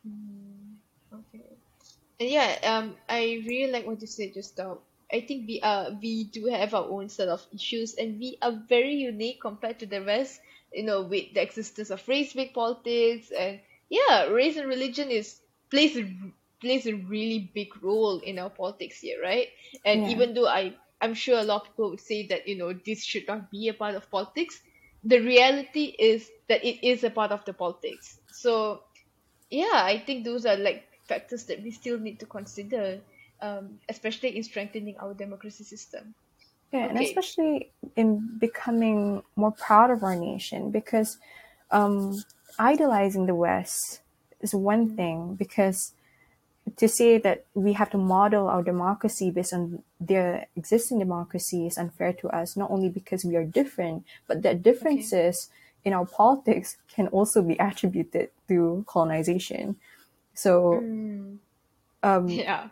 Okay. 0.06 0.50
And 2.22 2.30
yeah, 2.30 2.60
um, 2.63 2.98
I 3.10 3.44
really 3.50 3.74
like 3.74 3.88
what 3.88 4.01
you 4.01 4.08
said 4.08 4.34
just 4.36 4.58
now. 4.58 4.80
I 5.12 5.22
think 5.22 5.48
we 5.48 5.60
are 5.62 5.92
we 6.01 6.25
do 6.25 6.46
have 6.48 6.74
our 6.75 6.86
own 6.88 7.10
set 7.10 7.28
of 7.30 7.46
issues, 7.54 7.96
and 7.96 8.20
we 8.20 8.38
are 8.42 8.54
very 8.70 8.96
unique 8.96 9.42
compared 9.42 9.80
to 9.82 9.88
the 9.88 10.01
rest. 10.04 10.40
You 10.74 10.84
know, 10.86 11.01
with 11.04 11.34
the 11.36 11.42
existence 11.42 11.90
of 11.92 12.08
race-based 12.08 12.54
politics, 12.54 13.32
and 13.32 13.60
yeah, 13.90 14.25
race 14.28 14.58
and 14.58 14.70
religion 14.70 15.12
is 15.12 15.42
plays 15.72 15.98
a 15.98 16.06
plays 16.62 16.88
a 16.88 16.96
really 16.96 17.51
big 17.56 17.70
role 17.84 18.20
in 18.20 18.40
our 18.40 18.51
politics 18.51 19.00
here, 19.01 19.22
right? 19.22 19.50
And 19.86 20.04
Yeah. 20.04 20.08
even 20.08 20.34
though 20.36 20.48
I 20.48 20.75
I'm 21.01 21.16
sure 21.16 21.40
a 21.40 21.44
lot 21.44 21.63
of 21.63 21.68
people 21.70 21.90
would 21.92 22.00
say 22.01 22.28
that 22.28 22.48
you 22.48 22.58
know 22.58 22.74
this 22.74 23.04
should 23.04 23.28
not 23.28 23.51
be 23.51 23.68
a 23.70 23.74
part 23.74 23.96
of 23.96 24.10
politics. 24.12 24.62
The 25.04 25.20
reality 25.20 25.96
is 26.00 26.30
that 26.50 26.63
it 26.63 26.86
is 26.88 27.04
a 27.04 27.10
part 27.12 27.32
of 27.32 27.46
the 27.46 27.54
politics. 27.54 28.20
So 28.32 28.84
yeah, 29.50 29.84
I 29.86 30.00
think 30.06 30.25
those 30.25 30.46
are 30.46 30.58
like 30.58 30.86
factors 31.12 31.44
that 31.50 31.60
we 31.65 31.72
still 31.72 32.00
need 32.00 32.18
to 32.24 32.27
consider, 32.38 32.86
um, 33.41 33.65
especially 33.94 34.32
in 34.38 34.44
strengthening 34.51 34.96
our 35.03 35.13
democracy 35.13 35.65
system. 35.74 36.03
Yeah, 36.72 36.86
and 36.88 36.98
especially 37.00 37.56
in 37.98 38.39
becoming 38.39 39.24
more 39.36 39.51
proud 39.51 39.89
of 39.91 40.03
our 40.08 40.15
nation 40.15 40.72
because 40.72 41.18
um, 41.70 42.24
idolizing 42.58 43.25
the 43.25 43.36
West 43.36 44.00
is 44.39 44.53
one 44.56 44.96
thing 44.96 45.36
because 45.36 45.91
to 46.77 46.88
say 46.88 47.18
that 47.18 47.44
we 47.53 47.74
have 47.74 47.89
to 47.89 47.98
model 47.98 48.48
our 48.48 48.63
democracy 48.63 49.32
based 49.32 49.53
on 49.53 49.84
their 50.00 50.48
existing 50.56 51.00
democracy 51.00 51.68
is 51.68 51.77
unfair 51.77 52.13
to 52.13 52.30
us, 52.30 52.56
not 52.56 52.72
only 52.72 52.88
because 52.88 53.25
we 53.25 53.36
are 53.36 53.44
different, 53.44 54.06
but 54.27 54.41
that 54.44 54.63
differences 54.63 55.50
in 55.84 55.91
our 55.91 56.06
politics 56.06 56.77
can 56.96 57.08
also 57.08 57.41
be 57.41 57.58
attributed 57.60 58.30
to 58.48 58.86
colonization. 58.88 59.75
So 60.34 60.82
Mm, 60.82 61.38
um, 62.04 62.28
yeah. 62.28 62.70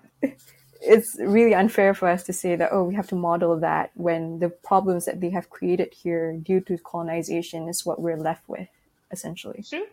it's 0.82 1.18
really 1.20 1.54
unfair 1.54 1.94
for 1.94 2.08
us 2.08 2.24
to 2.24 2.34
say 2.34 2.56
that 2.56 2.70
oh 2.72 2.84
we 2.84 2.96
have 2.96 3.08
to 3.08 3.16
model 3.16 3.60
that 3.60 3.92
when 3.96 4.40
the 4.40 4.50
problems 4.50 5.06
that 5.06 5.20
they 5.20 5.30
have 5.30 5.50
created 5.50 5.94
here 5.94 6.38
due 6.38 6.62
to 6.62 6.78
colonization 6.78 7.68
is 7.68 7.86
what 7.86 8.02
we're 8.02 8.18
left 8.18 8.48
with 8.48 8.70
essentially 9.12 9.64
True, 9.70 9.88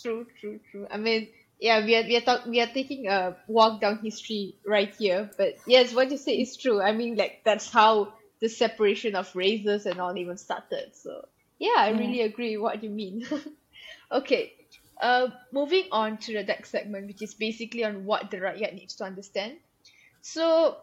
true, 0.00 0.26
true, 0.40 0.60
true. 0.70 0.86
I 0.90 0.96
mean, 0.96 1.28
yeah, 1.60 1.84
we 1.84 1.96
are 1.96 2.02
we 2.02 2.16
are 2.16 2.20
talk, 2.20 2.46
we 2.46 2.60
are 2.60 2.66
taking 2.66 3.06
a 3.08 3.36
walk 3.48 3.80
down 3.80 3.98
history 3.98 4.56
right 4.66 4.94
here. 4.94 5.30
But 5.36 5.56
yes, 5.66 5.94
what 5.94 6.10
you 6.10 6.16
say 6.18 6.34
is 6.40 6.56
true. 6.56 6.80
I 6.80 6.92
mean, 6.92 7.16
like 7.16 7.42
that's 7.44 7.70
how 7.70 8.14
the 8.40 8.48
separation 8.48 9.14
of 9.14 9.34
races 9.34 9.86
and 9.86 10.00
all 10.00 10.16
even 10.16 10.36
started. 10.36 10.94
So 10.94 11.26
yeah, 11.58 11.76
I 11.78 11.90
really 11.90 12.22
agree 12.22 12.56
what 12.56 12.82
you 12.82 12.90
mean. 12.90 13.26
okay, 14.12 14.52
uh, 15.00 15.28
moving 15.52 15.84
on 15.92 16.18
to 16.18 16.32
the 16.32 16.44
next 16.44 16.70
segment, 16.70 17.06
which 17.06 17.22
is 17.22 17.34
basically 17.34 17.84
on 17.84 18.04
what 18.04 18.30
the 18.30 18.38
rakyat 18.38 18.74
needs 18.74 18.96
to 18.96 19.04
understand. 19.04 19.58
So, 20.22 20.76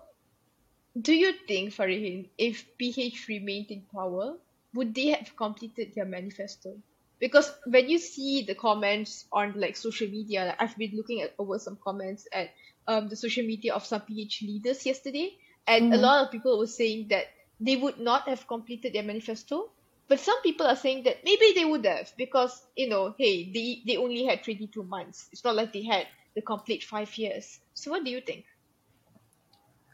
do 1.00 1.13
you 1.13 1.34
think, 1.48 1.74
Farihin, 1.74 2.30
if 2.38 2.65
PH 2.77 3.27
remained 3.27 3.72
in 3.72 3.86
power, 3.94 4.38
would 4.74 4.94
they 4.96 5.08
have 5.10 5.36
completed 5.36 5.94
their 5.96 6.06
manifesto? 6.06 6.82
Because 7.20 7.51
when 7.65 7.89
you 7.89 7.98
see 8.00 8.44
the 8.44 8.56
comments 8.56 9.25
on 9.32 9.53
like 9.60 9.75
social 9.77 10.08
media, 10.08 10.46
like, 10.46 10.62
I've 10.62 10.77
been 10.77 10.96
looking 10.96 11.22
at 11.22 11.34
over 11.38 11.60
some 11.60 11.77
comments 11.84 12.27
at 12.34 12.50
um 12.88 13.10
the 13.10 13.15
social 13.15 13.46
media 13.46 13.74
of 13.74 13.86
some 13.86 14.01
PH 14.01 14.41
leaders 14.44 14.86
yesterday, 14.86 15.38
and 15.68 15.88
a 15.91 15.98
Mhm. 15.98 15.98
lot 15.98 16.25
of 16.25 16.32
people 16.32 16.58
were 16.60 16.68
saying 16.68 17.08
that 17.10 17.25
they 17.60 17.75
would 17.75 18.00
not 18.00 18.27
have 18.27 18.48
completed 18.48 18.94
their 18.94 19.03
manifesto. 19.03 19.72
But 20.12 20.20
some 20.20 20.41
people 20.41 20.68
are 20.68 20.75
saying 20.75 21.03
that 21.08 21.24
maybe 21.24 21.53
they 21.56 21.63
would 21.63 21.86
have 21.86 22.12
because 22.18 22.68
you 22.75 22.89
know, 22.89 23.15
hey, 23.18 23.48
they 23.48 23.80
they 23.88 23.96
only 23.96 24.27
had 24.27 24.44
twenty 24.44 24.68
two 24.68 24.84
months. 24.84 25.32
It's 25.32 25.41
not 25.48 25.56
like 25.56 25.72
they 25.72 25.88
had 25.88 26.03
the 26.36 26.41
complete 26.41 26.84
five 26.84 27.08
years. 27.15 27.63
So 27.74 27.91
what 27.91 28.03
do 28.03 28.12
you 28.12 28.20
think? 28.20 28.44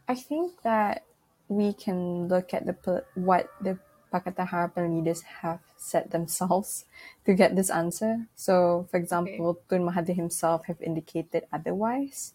i 0.08 0.16
think 0.16 0.58
that 0.64 1.04
we 1.46 1.70
can 1.72 2.26
look 2.26 2.50
at 2.52 2.66
the 2.66 2.74
what 3.14 3.46
the 3.62 3.78
Pakatan 4.10 4.48
Harapan 4.50 4.98
leaders 4.98 5.22
have 5.22 5.60
said 5.76 6.10
themselves 6.10 6.84
to 7.24 7.38
get 7.38 7.54
this 7.54 7.70
answer. 7.70 8.26
So, 8.34 8.88
for 8.90 8.96
example, 8.96 9.62
Tun 9.70 9.86
Mahathir 9.86 10.16
himself 10.16 10.66
have 10.66 10.82
indicated 10.82 11.46
otherwise. 11.52 12.34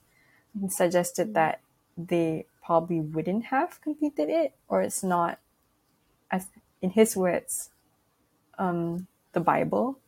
He 0.56 0.70
suggested 0.70 1.36
hmm. 1.36 1.40
that 1.44 1.60
they 1.98 2.48
probably 2.64 3.02
wouldn't 3.02 3.52
have 3.52 3.82
completed 3.84 4.32
it, 4.32 4.56
or 4.72 4.80
it's 4.80 5.04
not, 5.04 5.44
as 6.32 6.48
in 6.80 6.92
his 6.92 7.18
words, 7.18 7.73
um, 8.64 9.08
the 9.34 9.40
Bible. 9.40 10.00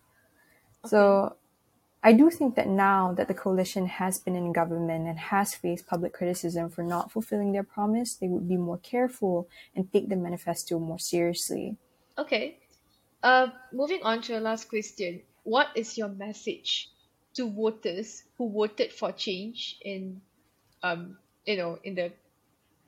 So 0.86 1.36
I 2.04 2.14
do 2.14 2.30
think 2.30 2.56
that 2.56 2.68
now 2.68 3.14
that 3.14 3.28
the 3.28 3.34
coalition 3.34 3.88
has 3.88 4.20
been 4.20 4.36
in 4.36 4.54
government 4.54 5.08
and 5.08 5.18
has 5.18 5.56
faced 5.56 5.88
public 5.88 6.14
criticism 6.14 6.70
for 6.70 6.84
not 6.84 7.12
fulfilling 7.12 7.52
their 7.52 7.64
promise, 7.64 8.16
they 8.16 8.28
would 8.28 8.48
be 8.48 8.58
more 8.58 8.78
careful 8.78 9.48
and 9.76 9.92
take 9.92 10.10
the 10.10 10.16
manifesto 10.16 10.78
more 10.80 11.00
seriously. 11.00 11.78
Okay. 12.18 12.60
Uh, 13.24 13.48
moving 13.74 14.02
on 14.04 14.22
to 14.22 14.36
our 14.36 14.40
last 14.40 14.70
question. 14.70 15.22
What 15.44 15.70
is 15.76 15.98
your 15.98 16.10
message 16.10 16.90
to 17.34 17.50
voters 17.50 18.24
who 18.38 18.52
voted 18.52 18.94
for 18.94 19.12
change 19.12 19.78
in, 19.82 20.22
um, 20.84 21.18
you 21.46 21.58
know, 21.58 21.80
in 21.84 21.96
the 21.96 22.12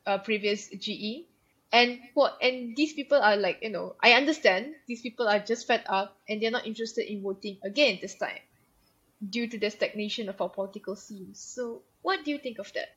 uh, 0.05 0.19
previous 0.19 0.69
GE? 0.69 1.25
And 1.71 2.00
what? 2.13 2.38
And 2.41 2.75
these 2.75 2.93
people 2.93 3.19
are 3.21 3.36
like, 3.36 3.59
you 3.62 3.69
know, 3.69 3.95
I 4.01 4.13
understand 4.13 4.74
these 4.88 5.01
people 5.01 5.27
are 5.27 5.39
just 5.39 5.67
fed 5.67 5.83
up 5.88 6.17
and 6.29 6.41
they're 6.41 6.51
not 6.51 6.65
interested 6.65 7.12
in 7.12 7.21
voting 7.21 7.57
again 7.63 8.00
this 8.01 8.15
time 8.15 8.39
due 9.29 9.47
to 9.47 9.57
the 9.57 9.69
stagnation 9.69 10.29
of 10.29 10.39
our 10.41 10.50
political 10.50 10.95
scene. 10.95 11.33
So, 11.33 11.81
what 12.01 12.24
do 12.24 12.31
you 12.31 12.38
think 12.38 12.59
of 12.59 12.71
that? 12.74 12.95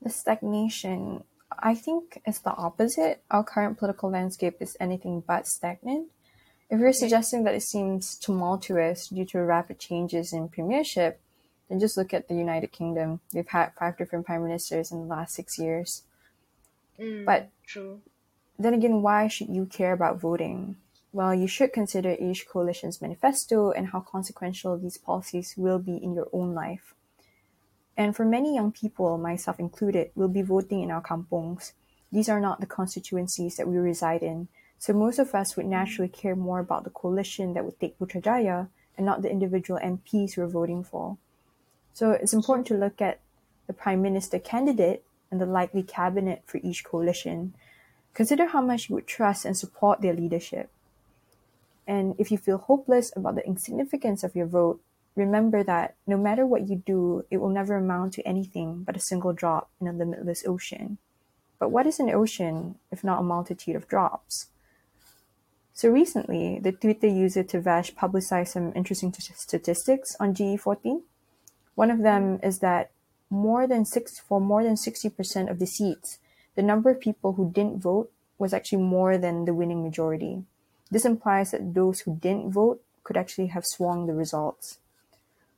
The 0.00 0.10
stagnation, 0.10 1.24
I 1.58 1.74
think, 1.74 2.20
is 2.26 2.40
the 2.40 2.54
opposite. 2.54 3.22
Our 3.30 3.44
current 3.44 3.78
political 3.78 4.10
landscape 4.10 4.56
is 4.60 4.76
anything 4.78 5.22
but 5.26 5.46
stagnant. 5.46 6.08
If 6.70 6.80
you're 6.80 6.92
suggesting 6.92 7.44
that 7.44 7.54
it 7.54 7.62
seems 7.62 8.16
tumultuous 8.16 9.08
due 9.08 9.26
to 9.26 9.42
rapid 9.42 9.78
changes 9.78 10.32
in 10.32 10.48
premiership, 10.48 11.20
then 11.68 11.80
just 11.80 11.96
look 11.96 12.14
at 12.14 12.28
the 12.28 12.34
United 12.34 12.72
Kingdom. 12.72 13.20
They've 13.32 13.46
had 13.46 13.72
five 13.78 13.98
different 13.98 14.26
prime 14.26 14.42
ministers 14.42 14.90
in 14.90 15.00
the 15.00 15.06
last 15.06 15.34
six 15.34 15.58
years. 15.58 16.02
Mm, 16.98 17.24
But 17.24 17.50
true. 17.66 18.00
then 18.58 18.74
again, 18.74 19.02
why 19.02 19.28
should 19.28 19.48
you 19.48 19.66
care 19.66 19.92
about 19.92 20.20
voting? 20.20 20.76
Well, 21.12 21.34
you 21.34 21.46
should 21.46 21.72
consider 21.72 22.16
each 22.18 22.48
coalition's 22.48 23.02
manifesto 23.02 23.70
and 23.70 23.88
how 23.88 24.00
consequential 24.00 24.78
these 24.78 24.96
policies 24.96 25.54
will 25.56 25.78
be 25.78 25.96
in 25.96 26.14
your 26.14 26.28
own 26.32 26.54
life. 26.54 26.94
And 27.96 28.16
for 28.16 28.24
many 28.24 28.54
young 28.54 28.72
people, 28.72 29.18
myself 29.18 29.60
included, 29.60 30.10
will 30.14 30.28
be 30.28 30.42
voting 30.42 30.80
in 30.80 30.90
our 30.90 31.02
kampongs. 31.02 31.72
These 32.10 32.28
are 32.28 32.40
not 32.40 32.60
the 32.60 32.66
constituencies 32.66 33.56
that 33.56 33.68
we 33.68 33.76
reside 33.76 34.22
in, 34.22 34.48
so 34.78 34.92
most 34.92 35.18
of 35.18 35.34
us 35.34 35.56
would 35.56 35.66
naturally 35.66 36.08
care 36.08 36.34
more 36.34 36.58
about 36.58 36.84
the 36.84 36.90
coalition 36.90 37.54
that 37.54 37.64
would 37.64 37.78
take 37.78 37.98
Putrajaya 37.98 38.68
and 38.96 39.06
not 39.06 39.22
the 39.22 39.30
individual 39.30 39.78
MPs 39.80 40.36
we're 40.36 40.46
voting 40.46 40.82
for. 40.82 41.18
So 41.94 42.12
it's 42.12 42.32
important 42.32 42.66
to 42.68 42.74
look 42.74 43.00
at 43.00 43.20
the 43.66 43.72
prime 43.72 44.02
minister 44.02 44.38
candidate 44.38 45.04
and 45.32 45.40
the 45.40 45.46
likely 45.46 45.82
cabinet 45.82 46.42
for 46.46 46.60
each 46.62 46.84
coalition. 46.84 47.54
Consider 48.14 48.46
how 48.46 48.60
much 48.60 48.88
you 48.88 48.94
would 48.94 49.06
trust 49.06 49.44
and 49.46 49.56
support 49.56 50.02
their 50.02 50.12
leadership. 50.12 50.70
And 51.86 52.14
if 52.18 52.30
you 52.30 52.38
feel 52.38 52.58
hopeless 52.58 53.10
about 53.16 53.34
the 53.34 53.46
insignificance 53.46 54.22
of 54.22 54.36
your 54.36 54.46
vote, 54.46 54.80
remember 55.16 55.64
that 55.64 55.96
no 56.06 56.16
matter 56.16 56.46
what 56.46 56.68
you 56.68 56.76
do, 56.76 57.24
it 57.30 57.38
will 57.38 57.48
never 57.48 57.76
amount 57.76 58.12
to 58.14 58.28
anything 58.28 58.84
but 58.84 58.96
a 58.96 59.00
single 59.00 59.32
drop 59.32 59.70
in 59.80 59.88
a 59.88 59.92
limitless 59.92 60.44
ocean. 60.46 60.98
But 61.58 61.70
what 61.70 61.86
is 61.86 61.98
an 61.98 62.10
ocean 62.10 62.76
if 62.90 63.02
not 63.02 63.20
a 63.20 63.24
multitude 63.24 63.74
of 63.74 63.88
drops? 63.88 64.48
So 65.72 65.88
recently, 65.88 66.60
the 66.62 66.72
Twitter 66.72 67.06
user 67.06 67.42
Tivash 67.42 67.94
publicized 67.94 68.52
some 68.52 68.72
interesting 68.76 69.10
t- 69.10 69.32
statistics 69.34 70.14
on 70.20 70.34
GE14. 70.34 71.00
One 71.74 71.90
of 71.90 72.00
them 72.00 72.38
is 72.42 72.58
that 72.58 72.90
more 73.32 73.66
than 73.66 73.84
six 73.86 74.20
for 74.20 74.40
more 74.40 74.62
than 74.62 74.74
60% 74.74 75.50
of 75.50 75.58
the 75.58 75.66
seats, 75.66 76.18
the 76.54 76.62
number 76.62 76.90
of 76.90 77.00
people 77.00 77.32
who 77.32 77.50
didn't 77.50 77.80
vote 77.80 78.12
was 78.38 78.52
actually 78.52 78.82
more 78.82 79.16
than 79.16 79.46
the 79.46 79.54
winning 79.54 79.82
majority. 79.82 80.44
This 80.90 81.06
implies 81.06 81.50
that 81.52 81.72
those 81.74 82.00
who 82.00 82.16
didn't 82.16 82.52
vote 82.52 82.82
could 83.02 83.16
actually 83.16 83.46
have 83.48 83.64
swung 83.64 84.06
the 84.06 84.12
results. 84.12 84.78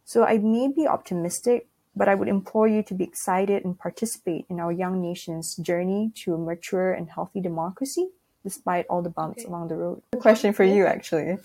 So 0.05 0.25
I 0.25 0.39
may 0.39 0.69
be 0.69 0.87
optimistic, 0.87 1.67
but 1.97 2.09
I 2.09 2.15
would 2.15 2.29
implore 2.29 2.69
you 2.69 2.83
to 2.85 2.95
be 2.95 3.03
excited 3.05 3.65
and 3.65 3.77
participate 3.79 4.47
in 4.49 4.61
our 4.61 4.71
young 4.71 5.03
nation's 5.03 5.57
journey 5.57 6.13
to 6.23 6.35
a 6.35 6.39
mature 6.39 6.93
and 6.93 7.11
healthy 7.11 7.41
democracy, 7.41 8.11
despite 8.45 8.87
all 8.89 9.03
the 9.03 9.11
bumps 9.11 9.43
Okay. 9.43 9.49
along 9.49 9.69
the 9.69 9.77
road. 9.77 10.03
A 10.13 10.17
question 10.19 10.53
for 10.53 10.65
you, 10.65 10.87
actually. 10.87 11.39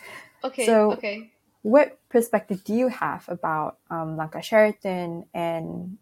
Okay. 0.43 0.65
So- 0.67 0.93
okay. 0.93 1.31
What 1.61 1.99
perspective 2.07 2.63
do 2.63 2.73
you 2.73 2.87
have 2.87 3.27
about 3.27 3.79
um, 3.89 4.15
Langkah 4.15 4.41
Sheraton 4.41 5.25
and 5.33 5.97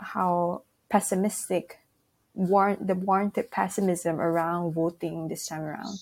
how 0.00 0.62
pessimistic, 0.88 1.78
warrant 2.34 2.86
the 2.86 2.94
warranted 2.94 3.50
pessimism 3.50 4.20
around 4.20 4.72
voting 4.72 5.28
this 5.28 5.46
time 5.46 5.62
around? 5.62 5.98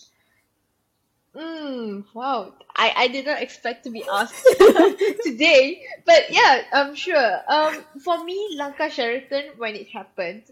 Mm, 1.35 2.05
wow. 2.15 2.55
I, 2.75 2.93
I 2.97 3.09
did 3.09 3.27
not 3.27 3.41
expect 3.41 3.85
to 3.85 3.91
be 3.91 4.05
asked 4.11 4.45
today. 5.23 5.85
But 6.05 6.31
yeah, 6.31 6.63
I'm 6.73 6.95
sure. 6.95 7.41
Um, 7.47 7.85
for 8.03 8.25
me, 8.25 8.57
Langkah 8.59 8.91
Sheraton, 8.91 9.53
when 9.57 9.77
it 9.77 9.89
happened, 9.89 10.43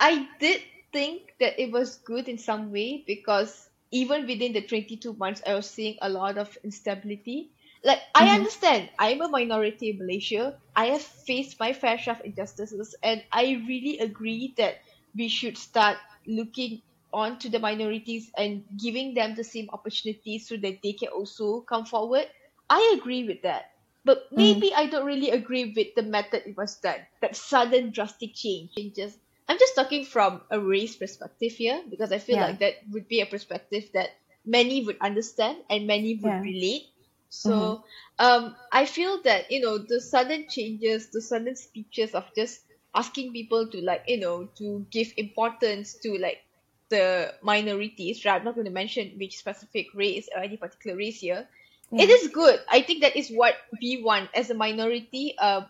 I 0.00 0.26
did 0.40 0.62
think 0.92 1.34
that 1.40 1.60
it 1.60 1.70
was 1.70 1.96
good 1.96 2.28
in 2.28 2.38
some 2.38 2.72
way 2.72 3.04
because 3.06 3.68
even 3.90 4.26
within 4.26 4.52
the 4.52 4.62
22 4.62 5.12
months, 5.14 5.42
I 5.46 5.54
was 5.54 5.68
seeing 5.68 5.96
a 6.02 6.08
lot 6.08 6.38
of 6.38 6.56
instability. 6.64 7.50
Like, 7.84 8.00
I 8.14 8.26
mm-hmm. 8.26 8.34
understand, 8.34 8.90
I'm 8.98 9.20
a 9.20 9.28
minority 9.28 9.90
in 9.90 9.98
Malaysia. 9.98 10.58
I 10.74 10.86
have 10.86 11.02
faced 11.02 11.58
my 11.60 11.72
fair 11.72 11.98
share 11.98 12.14
of 12.14 12.24
injustices, 12.24 12.94
and 13.02 13.22
I 13.32 13.62
really 13.66 13.98
agree 13.98 14.54
that 14.56 14.78
we 15.14 15.28
should 15.28 15.56
start 15.56 15.96
looking 16.26 16.82
onto 17.12 17.48
the 17.48 17.58
minorities 17.58 18.30
and 18.36 18.64
giving 18.76 19.14
them 19.14 19.34
the 19.34 19.44
same 19.44 19.68
opportunities 19.72 20.48
so 20.48 20.56
that 20.56 20.82
they 20.82 20.92
can 20.92 21.08
also 21.08 21.60
come 21.62 21.84
forward. 21.84 22.26
I 22.68 22.96
agree 22.98 23.24
with 23.26 23.42
that. 23.42 23.70
But 24.04 24.26
mm-hmm. 24.26 24.36
maybe 24.36 24.74
I 24.74 24.86
don't 24.86 25.06
really 25.06 25.30
agree 25.30 25.72
with 25.74 25.94
the 25.94 26.02
method 26.02 26.42
it 26.46 26.56
was 26.56 26.76
done. 26.76 27.00
That 27.20 27.36
sudden 27.36 27.90
drastic 27.90 28.34
change 28.34 28.74
changes. 28.74 29.16
I'm 29.48 29.58
just 29.58 29.74
talking 29.74 30.04
from 30.04 30.42
a 30.50 30.60
race 30.60 30.96
perspective 30.96 31.52
here 31.52 31.82
because 31.88 32.12
I 32.12 32.18
feel 32.18 32.36
Yeah. 32.36 32.46
like 32.46 32.58
that 32.60 32.74
would 32.90 33.08
be 33.08 33.20
a 33.20 33.26
perspective 33.26 33.90
that 33.94 34.10
many 34.44 34.84
would 34.84 34.98
understand 35.00 35.58
and 35.70 35.86
many 35.86 36.14
would 36.16 36.36
Yeah. 36.36 36.40
relate. 36.40 36.88
So 37.30 37.84
um, 38.18 38.56
I 38.72 38.86
feel 38.86 39.22
that 39.22 39.50
you 39.50 39.60
know 39.60 39.78
the 39.78 40.00
sudden 40.00 40.46
changes, 40.48 41.10
the 41.10 41.20
sudden 41.22 41.56
speeches 41.56 42.14
of 42.14 42.24
just 42.34 42.60
asking 42.94 43.32
people 43.32 43.68
to 43.70 43.80
like 43.82 44.04
you 44.08 44.18
know 44.20 44.46
to 44.58 44.86
give 44.90 45.12
importance 45.16 45.94
to 46.02 46.16
like 46.18 46.38
the 46.90 47.34
minorities. 47.42 48.24
Right, 48.24 48.36
I'm 48.36 48.44
not 48.44 48.54
going 48.54 48.66
to 48.66 48.70
mention 48.72 49.18
which 49.18 49.38
specific 49.38 49.86
race 49.94 50.28
or 50.34 50.42
any 50.42 50.56
particular 50.56 50.96
race 50.96 51.20
here. 51.20 51.48
It 51.96 52.08
Yeah. 52.08 52.10
is 52.10 52.28
good. 52.32 52.60
I 52.70 52.82
think 52.82 53.02
that 53.02 53.16
is 53.16 53.30
what 53.30 53.54
we 53.80 54.02
want 54.02 54.30
as 54.34 54.50
a 54.50 54.54
minority. 54.54 55.34
Uh, 55.38 55.62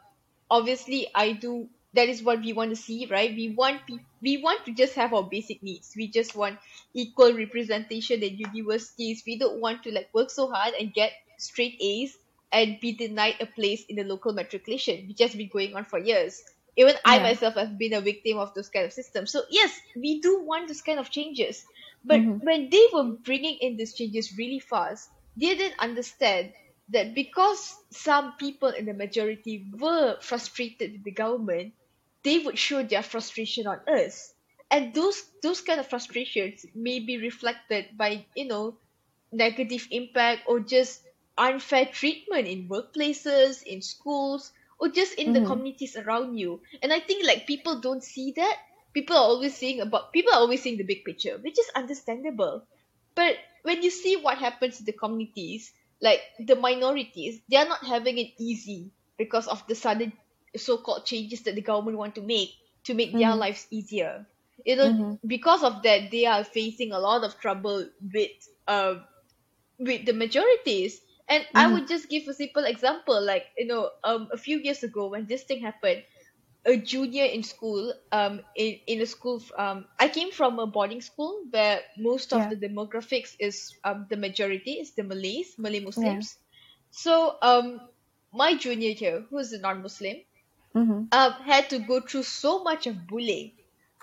obviously, 0.50 1.08
I 1.14 1.32
do. 1.32 1.68
That 1.94 2.08
is 2.08 2.22
what 2.22 2.40
we 2.40 2.52
want 2.52 2.70
to 2.70 2.76
see, 2.76 3.06
right? 3.06 3.32
We 3.34 3.54
want 3.56 3.86
pe- 3.88 4.04
we 4.20 4.36
want 4.42 4.64
to 4.66 4.72
just 4.74 4.94
have 4.94 5.14
our 5.14 5.24
basic 5.24 5.62
needs. 5.62 5.94
We 5.96 6.08
just 6.10 6.36
want 6.36 6.58
equal 6.94 7.32
representation 7.32 8.22
in 8.22 8.36
universities. 8.38 9.22
We 9.26 9.38
don't 9.38 9.60
want 9.60 9.82
to 9.84 9.92
like 9.92 10.10
work 10.12 10.30
so 10.30 10.50
hard 10.50 10.74
and 10.78 10.92
get 10.92 11.12
straight 11.38 11.76
A's 11.80 12.16
and 12.52 12.80
be 12.80 12.92
denied 12.96 13.36
a 13.40 13.46
place 13.46 13.84
in 13.88 13.96
the 13.96 14.04
local 14.04 14.32
matriculation, 14.34 15.06
which 15.08 15.20
has 15.20 15.34
been 15.34 15.48
going 15.50 15.74
on 15.76 15.84
for 15.84 15.98
years. 15.98 16.42
Even 16.76 16.96
I 17.04 17.18
myself 17.20 17.54
have 17.56 17.78
been 17.78 17.94
a 17.94 18.00
victim 18.02 18.38
of 18.38 18.54
those 18.54 18.68
kind 18.70 18.86
of 18.86 18.92
systems. 18.92 19.32
So 19.32 19.42
yes, 19.50 19.78
we 19.96 20.20
do 20.20 20.44
want 20.44 20.68
those 20.68 20.82
kind 20.82 20.98
of 21.00 21.10
changes. 21.10 21.66
But 22.04 22.22
Mhm. 22.22 22.40
when 22.40 22.70
they 22.70 22.86
were 22.92 23.16
bringing 23.24 23.58
in 23.60 23.76
these 23.76 23.94
changes 23.94 24.36
really 24.38 24.60
fast, 24.60 25.08
they 25.36 25.56
didn't 25.56 25.80
understand 25.80 26.54
that 26.90 27.14
because 27.14 27.74
some 27.92 28.36
people 28.38 28.68
in 28.70 28.86
the 28.86 28.94
majority 28.94 29.70
were 29.78 30.18
frustrated 30.20 30.92
with 30.92 31.04
the 31.04 31.12
government, 31.12 31.74
they 32.24 32.38
would 32.38 32.58
show 32.58 32.82
their 32.82 33.02
frustration 33.02 33.66
on 33.66 33.80
us. 33.88 34.34
And 34.70 34.94
those 34.94 35.22
those 35.42 35.60
kind 35.62 35.80
of 35.80 35.88
frustrations 35.88 36.64
may 36.74 37.00
be 37.00 37.18
reflected 37.18 37.96
by, 37.96 38.26
you 38.34 38.46
know, 38.46 38.78
negative 39.32 39.86
impact 39.90 40.42
or 40.48 40.60
just 40.60 41.02
unfair 41.38 41.86
treatment 41.86 42.48
in 42.48 42.68
workplaces, 42.68 43.62
in 43.64 43.82
schools, 43.82 44.52
or 44.80 44.88
just 44.90 45.14
in 45.14 45.32
the 45.32 45.40
Mhm. 45.40 45.42
communities 45.42 45.96
around 45.96 46.36
you. 46.36 46.62
And 46.82 46.92
I 46.92 47.00
think 47.00 47.26
like 47.26 47.46
people 47.46 47.80
don't 47.80 48.04
see 48.04 48.32
that. 48.36 48.56
People 48.94 49.16
are 49.16 49.24
always 49.24 49.56
seeing 49.56 49.80
about 49.80 50.12
people 50.12 50.32
are 50.34 50.40
always 50.40 50.62
seeing 50.62 50.78
the 50.78 50.84
big 50.84 51.04
picture, 51.04 51.38
which 51.38 51.58
is 51.58 51.70
understandable. 51.76 52.66
But 53.14 53.36
when 53.62 53.82
you 53.82 53.90
see 53.90 54.16
what 54.16 54.38
happens 54.38 54.78
to 54.78 54.84
the 54.84 54.92
communities, 54.92 55.72
like 56.00 56.20
the 56.38 56.56
minorities, 56.56 57.40
they 57.50 57.56
are 57.56 57.68
not 57.68 57.84
having 57.84 58.18
it 58.18 58.32
easy 58.38 58.92
because 59.18 59.46
of 59.48 59.66
the 59.66 59.74
sudden 59.74 60.12
so-called 60.56 61.06
changes 61.06 61.42
that 61.44 61.54
the 61.54 61.62
government 61.62 61.98
want 61.98 62.14
to 62.16 62.22
make 62.22 62.50
to 62.84 62.94
make 62.94 63.18
their 63.18 63.34
Mhm. 63.34 63.36
lives 63.36 63.66
easier. 63.70 64.26
You 64.64 64.76
know, 64.76 64.92
Mhm. 64.92 65.18
because 65.26 65.62
of 65.62 65.82
that, 65.82 66.10
they 66.10 66.26
are 66.26 66.44
facing 66.44 66.92
a 66.92 66.98
lot 67.00 67.24
of 67.24 67.38
trouble 67.40 67.88
with 68.00 68.30
uh, 68.66 68.96
with 69.78 70.06
the 70.06 70.12
majorities. 70.12 71.00
And 71.28 71.46
I 71.56 71.66
Mhm. 71.66 71.72
would 71.72 71.88
just 71.88 72.08
give 72.10 72.26
a 72.28 72.34
simple 72.34 72.64
example, 72.64 73.20
like 73.22 73.46
you 73.56 73.66
know, 73.66 73.90
um, 74.04 74.28
a 74.32 74.38
few 74.38 74.58
years 74.58 74.82
ago 74.82 75.08
when 75.08 75.26
this 75.26 75.44
thing 75.44 75.60
happened, 75.60 76.04
a 76.66 76.76
junior 76.76 77.24
in 77.24 77.42
school, 77.42 77.94
um, 78.12 78.42
in 78.56 78.78
in 78.86 79.00
a 79.02 79.06
school, 79.06 79.42
um, 79.58 79.86
I 80.00 80.08
came 80.08 80.32
from 80.32 80.58
a 80.58 80.66
boarding 80.66 81.00
school 81.02 81.44
where 81.50 81.82
most 81.98 82.32
of 82.32 82.48
Yeah. 82.48 82.50
the 82.50 82.56
demographics 82.56 83.34
is 83.40 83.72
um 83.84 84.06
the 84.10 84.16
majority 84.16 84.74
is 84.80 84.94
the 84.94 85.04
Malays, 85.04 85.54
Malay 85.58 85.80
Muslims. 85.80 86.36
So 86.90 87.38
um, 87.42 87.80
my 88.32 88.54
junior 88.56 88.92
here, 88.92 89.22
who 89.30 89.38
is 89.38 89.52
a 89.52 89.58
non-Muslim, 89.60 90.16
Mhm. 90.74 91.08
um, 91.12 91.32
had 91.32 91.68
to 91.70 91.78
go 91.78 92.00
through 92.00 92.22
so 92.22 92.62
much 92.62 92.86
of 92.86 93.06
bullying 93.06 93.56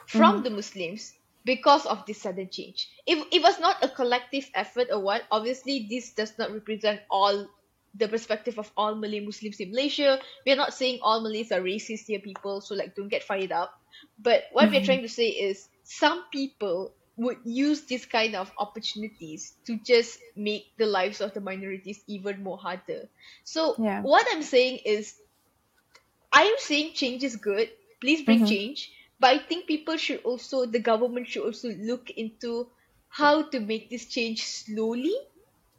from 0.05 0.43
the 0.43 0.49
Muslims 0.49 1.13
because 1.45 1.85
of 1.85 2.05
this 2.05 2.21
sudden 2.21 2.49
change. 2.51 2.89
If 3.07 3.25
it 3.31 3.41
was 3.43 3.59
not 3.59 3.83
a 3.83 3.89
collective 3.89 4.49
effort 4.55 4.87
or 4.91 4.99
what. 4.99 5.23
Obviously, 5.31 5.87
this 5.89 6.13
does 6.13 6.37
not 6.37 6.51
represent 6.51 7.01
all 7.09 7.47
the 7.95 8.07
perspective 8.09 8.59
of 8.59 8.71
all 8.77 8.95
Malay 8.95 9.21
Muslims 9.21 9.59
in 9.59 9.71
Malaysia. 9.71 10.19
We 10.45 10.51
are 10.53 10.57
not 10.59 10.73
saying 10.73 10.99
all 11.01 11.21
Malays 11.21 11.51
are 11.51 11.61
racist 11.61 12.05
here, 12.07 12.19
people, 12.19 12.61
so 12.61 12.75
like 12.75 12.95
don't 12.95 13.09
get 13.09 13.23
fired 13.23 13.51
up. 13.51 13.73
But 14.19 14.43
what 14.51 14.71
we're 14.71 14.81
trying 14.81 15.03
to 15.03 15.09
say 15.09 15.29
is 15.29 15.69
some 15.83 16.25
people 16.31 16.95
would 17.17 17.37
use 17.45 17.85
this 17.85 18.05
kind 18.05 18.35
of 18.35 18.51
opportunities 18.59 19.53
to 19.67 19.77
just 19.85 20.19
make 20.35 20.65
the 20.77 20.85
lives 20.85 21.21
of 21.21 21.33
the 21.33 21.41
minorities 21.41 22.03
even 22.07 22.43
more 22.43 22.57
harder. 22.57 23.09
So 23.45 23.77
Yeah. 23.77 24.03
what 24.03 24.25
I'm 24.31 24.43
saying 24.43 24.79
is 24.85 25.15
I 26.31 26.43
am 26.43 26.55
saying 26.59 26.93
change 26.93 27.23
is 27.23 27.35
good. 27.37 27.71
Please 28.01 28.23
bring 28.23 28.43
Mhm. 28.43 28.45
change. 28.45 28.91
But 29.19 29.33
I 29.35 29.39
think 29.39 29.67
people 29.67 29.97
should 29.97 30.21
also, 30.23 30.65
the 30.65 30.79
government 30.79 31.27
should 31.27 31.43
also 31.43 31.69
look 31.69 32.09
into 32.09 32.69
how 33.09 33.43
to 33.49 33.59
make 33.59 33.89
this 33.89 34.07
change 34.07 34.43
slowly, 34.43 35.15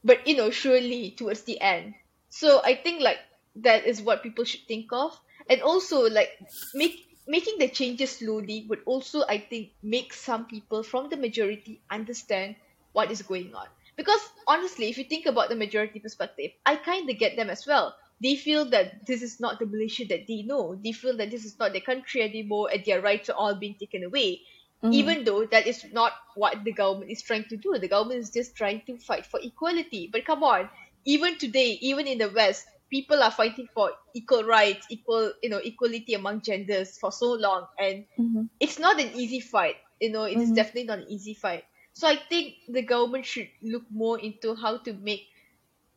but 0.02 0.26
you 0.26 0.36
know, 0.36 0.50
surely 0.50 1.10
towards 1.10 1.42
the 1.42 1.60
end. 1.60 1.94
So 2.28 2.62
I 2.64 2.74
think 2.74 3.02
like 3.02 3.18
that 3.56 3.86
is 3.86 4.00
what 4.00 4.22
people 4.22 4.44
should 4.44 4.66
think 4.66 4.92
of. 4.92 5.18
And 5.48 5.62
also 5.62 6.08
like 6.08 6.30
make 6.74 7.06
making 7.26 7.58
the 7.58 7.68
changes 7.68 8.18
slowly 8.18 8.66
would 8.68 8.82
also 8.86 9.24
I 9.28 9.38
think 9.38 9.72
make 9.82 10.12
some 10.12 10.46
people 10.46 10.82
from 10.82 11.08
the 11.10 11.16
majority 11.16 11.80
understand 11.90 12.56
what 12.92 13.10
is 13.10 13.22
going 13.22 13.54
on. 13.54 13.66
Because 13.96 14.20
honestly, 14.46 14.88
if 14.88 14.98
you 14.98 15.04
think 15.04 15.26
about 15.26 15.48
the 15.48 15.56
majority 15.56 16.00
perspective, 16.00 16.52
I 16.64 16.76
kind 16.76 17.08
of 17.08 17.18
get 17.18 17.36
them 17.36 17.50
as 17.50 17.66
well. 17.66 17.96
They 18.22 18.36
feel 18.36 18.64
that 18.70 19.06
this 19.06 19.22
is 19.22 19.40
not 19.40 19.58
the 19.58 19.66
Malaysia 19.66 20.04
that 20.06 20.26
they 20.26 20.42
know. 20.42 20.74
They 20.76 20.92
feel 20.92 21.16
that 21.18 21.30
this 21.30 21.44
is 21.44 21.58
not 21.58 21.72
their 21.72 21.80
country 21.82 22.22
anymore 22.22 22.70
and 22.72 22.84
their 22.84 23.00
rights 23.00 23.28
are 23.30 23.36
all 23.36 23.54
being 23.56 23.76
taken 23.78 24.04
away. 24.04 24.42
Mhm. 24.82 24.84
Even 24.90 25.24
though 25.24 25.46
that 25.46 25.66
is 25.66 25.84
not 25.92 26.12
what 26.34 26.64
the 26.64 26.72
government 26.72 27.10
is 27.10 27.22
trying 27.22 27.44
to 27.44 27.56
do. 27.56 27.76
The 27.78 27.88
government 27.88 28.20
is 28.20 28.30
just 28.30 28.56
trying 28.56 28.82
to 28.86 28.98
fight 28.98 29.26
for 29.26 29.40
equality. 29.42 30.08
But 30.12 30.24
come 30.24 30.42
on, 30.42 30.70
even 31.04 31.38
today, 31.38 31.78
even 31.82 32.06
in 32.06 32.18
the 32.18 32.30
West, 32.30 32.66
people 32.90 33.22
are 33.22 33.30
fighting 33.30 33.68
for 33.74 33.92
equal 34.14 34.44
rights, 34.44 34.86
equal, 34.90 35.32
you 35.42 35.48
know, 35.50 35.58
equality 35.58 36.14
among 36.14 36.42
genders 36.42 36.98
for 36.98 37.10
so 37.12 37.32
long. 37.32 37.66
And 37.78 38.06
Mhm. 38.16 38.48
it's 38.60 38.78
not 38.78 39.00
an 39.00 39.14
easy 39.14 39.40
fight. 39.40 39.76
You 40.00 40.10
know, 40.10 40.24
it 40.24 40.38
is 40.38 40.52
Mhm. 40.52 40.52
definitely 40.52 40.84
not 40.84 41.00
an 41.00 41.08
easy 41.10 41.34
fight. 41.34 41.64
So 41.94 42.06
I 42.08 42.16
think 42.16 42.54
the 42.68 42.82
government 42.82 43.24
should 43.26 43.48
look 43.62 43.84
more 43.90 44.18
into 44.20 44.54
how 44.54 44.78
to 44.78 44.92
make 44.92 45.26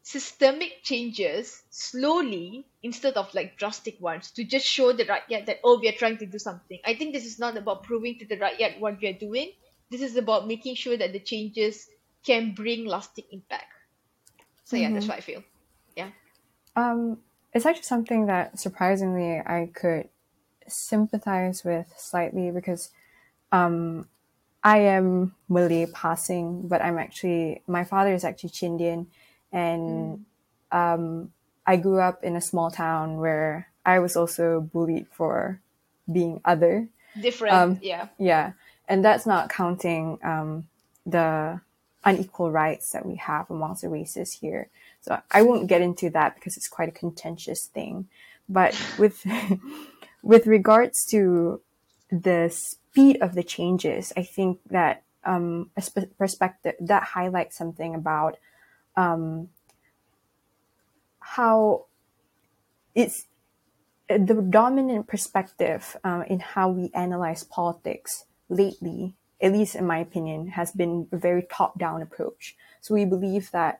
systemic 0.10 0.82
changes 0.82 1.62
slowly 1.70 2.66
instead 2.82 3.14
of 3.14 3.32
like 3.36 3.58
drastic 3.58 4.02
ones 4.02 4.32
to 4.32 4.44
just 4.44 4.66
show 4.66 4.92
the 4.92 5.06
rakyat 5.06 5.46
that 5.46 5.60
oh 5.64 5.78
we 5.80 5.88
are 5.88 6.00
trying 6.02 6.18
to 6.18 6.26
do 6.26 6.40
something. 6.40 6.80
I 6.84 6.96
think 6.96 7.14
this 7.14 7.26
is 7.26 7.38
not 7.38 7.56
about 7.58 7.84
proving 7.84 8.18
to 8.18 8.26
the 8.26 8.38
rakyat 8.38 8.80
what 8.80 9.00
we 9.00 9.08
are 9.10 9.20
doing. 9.28 9.52
This 9.92 10.02
is 10.02 10.16
about 10.18 10.48
making 10.48 10.76
sure 10.76 10.98
that 10.98 11.14
the 11.14 11.20
changes 11.20 11.88
can 12.26 12.56
bring 12.56 12.86
lasting 12.86 13.26
impact. 13.32 13.70
So 14.66 14.78
yeah, 14.78 14.92
that's 14.92 15.06
Mhm. 15.06 15.10
what 15.10 15.18
I 15.20 15.22
feel. 15.22 15.44
Yeah. 15.96 16.12
Um, 16.76 17.20
it's 17.54 17.66
actually 17.66 17.84
something 17.84 18.26
that 18.28 18.60
surprisingly 18.60 19.40
I 19.40 19.70
could 19.74 20.10
sympathize 20.68 21.64
with 21.64 21.94
slightly 21.98 22.52
because 22.52 22.92
um, 23.52 24.08
I 24.64 24.80
am 24.80 25.36
Malay 25.50 25.88
passing, 25.88 26.68
but 26.68 26.82
I'm 26.82 26.98
actually 27.00 27.64
my 27.68 27.84
father 27.84 28.14
is 28.14 28.24
actually 28.24 28.52
Chindian, 28.52 29.08
and 29.52 30.26
um, 30.72 31.32
I 31.66 31.78
grew 31.78 32.00
up 32.00 32.24
in 32.24 32.36
a 32.36 32.42
small 32.42 32.72
town 32.72 33.18
where 33.18 33.70
I 33.86 34.00
was 34.00 34.16
also 34.16 34.62
bullied 34.62 35.08
for 35.12 35.62
being 36.12 36.42
other. 36.46 36.88
Different. 37.20 37.56
Um, 37.56 37.80
yeah. 37.82 38.08
Yeah, 38.18 38.54
and 38.88 39.04
that's 39.04 39.26
not 39.26 39.50
counting 39.50 40.20
um, 40.24 40.68
the 41.06 41.62
unequal 42.04 42.52
rights 42.52 42.92
that 42.92 43.06
we 43.06 43.16
have 43.16 43.50
amongst 43.50 43.82
the 43.82 43.90
races 43.90 44.34
here. 44.34 44.70
So 45.02 45.22
I 45.32 45.42
won't 45.42 45.68
get 45.68 45.82
into 45.82 46.10
that 46.12 46.36
because 46.36 46.58
it's 46.58 46.68
quite 46.68 46.90
a 46.90 46.94
contentious 46.94 47.66
thing. 47.66 48.08
But 48.48 48.76
with 48.98 49.26
with 50.24 50.48
regards 50.48 51.06
to 51.08 51.62
the 52.12 52.50
speed 52.50 53.22
of 53.22 53.36
the 53.36 53.44
changes, 53.44 54.12
I 54.18 54.24
think 54.24 54.60
that 54.70 55.04
um, 55.24 55.70
a 55.78 55.82
sp- 55.84 56.12
perspective 56.18 56.76
that 56.80 57.04
highlights 57.04 57.58
something 57.58 57.94
about 57.94 58.38
um, 59.00 59.48
how 61.20 61.86
it's 62.94 63.28
the 64.10 64.46
dominant 64.50 65.08
perspective 65.08 65.96
um, 66.04 66.24
in 66.24 66.40
how 66.40 66.68
we 66.70 66.92
analyze 66.94 67.44
politics 67.46 68.26
lately, 68.50 69.16
at 69.40 69.54
least 69.54 69.76
in 69.76 69.86
my 69.86 70.00
opinion, 70.00 70.50
has 70.50 70.72
been 70.74 71.08
a 71.14 71.18
very 71.18 71.44
top-down 71.44 72.02
approach. 72.02 72.58
So 72.82 72.94
we 72.94 73.06
believe 73.06 73.52
that 73.52 73.80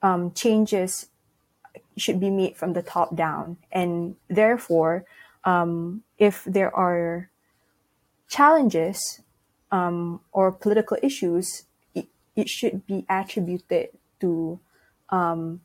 um, 0.00 0.32
changes 0.32 1.10
should 1.98 2.18
be 2.18 2.30
made 2.30 2.56
from 2.56 2.72
the 2.72 2.82
top 2.82 3.16
down, 3.16 3.58
and 3.70 4.16
therefore, 4.28 5.04
um, 5.44 6.04
if 6.16 6.44
there 6.44 6.74
are 6.74 7.28
challenges 8.28 9.20
um, 9.70 10.20
or 10.32 10.52
political 10.52 10.96
issues, 11.02 11.64
it, 11.94 12.06
it 12.36 12.48
should 12.48 12.86
be 12.86 13.04
attributed 13.10 13.88
to 14.20 14.60
um, 15.10 15.60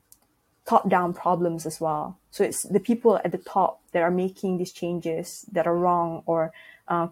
top 0.65 0.89
down 0.89 1.13
problems 1.13 1.65
as 1.65 1.81
well. 1.81 2.17
So 2.31 2.43
it's 2.43 2.63
the 2.63 2.79
people 2.79 3.19
at 3.23 3.31
the 3.31 3.37
top 3.37 3.81
that 3.91 4.01
are 4.01 4.11
making 4.11 4.57
these 4.57 4.71
changes 4.71 5.45
that 5.51 5.67
are 5.67 5.75
wrong 5.75 6.23
or 6.25 6.53
uh, 6.87 7.07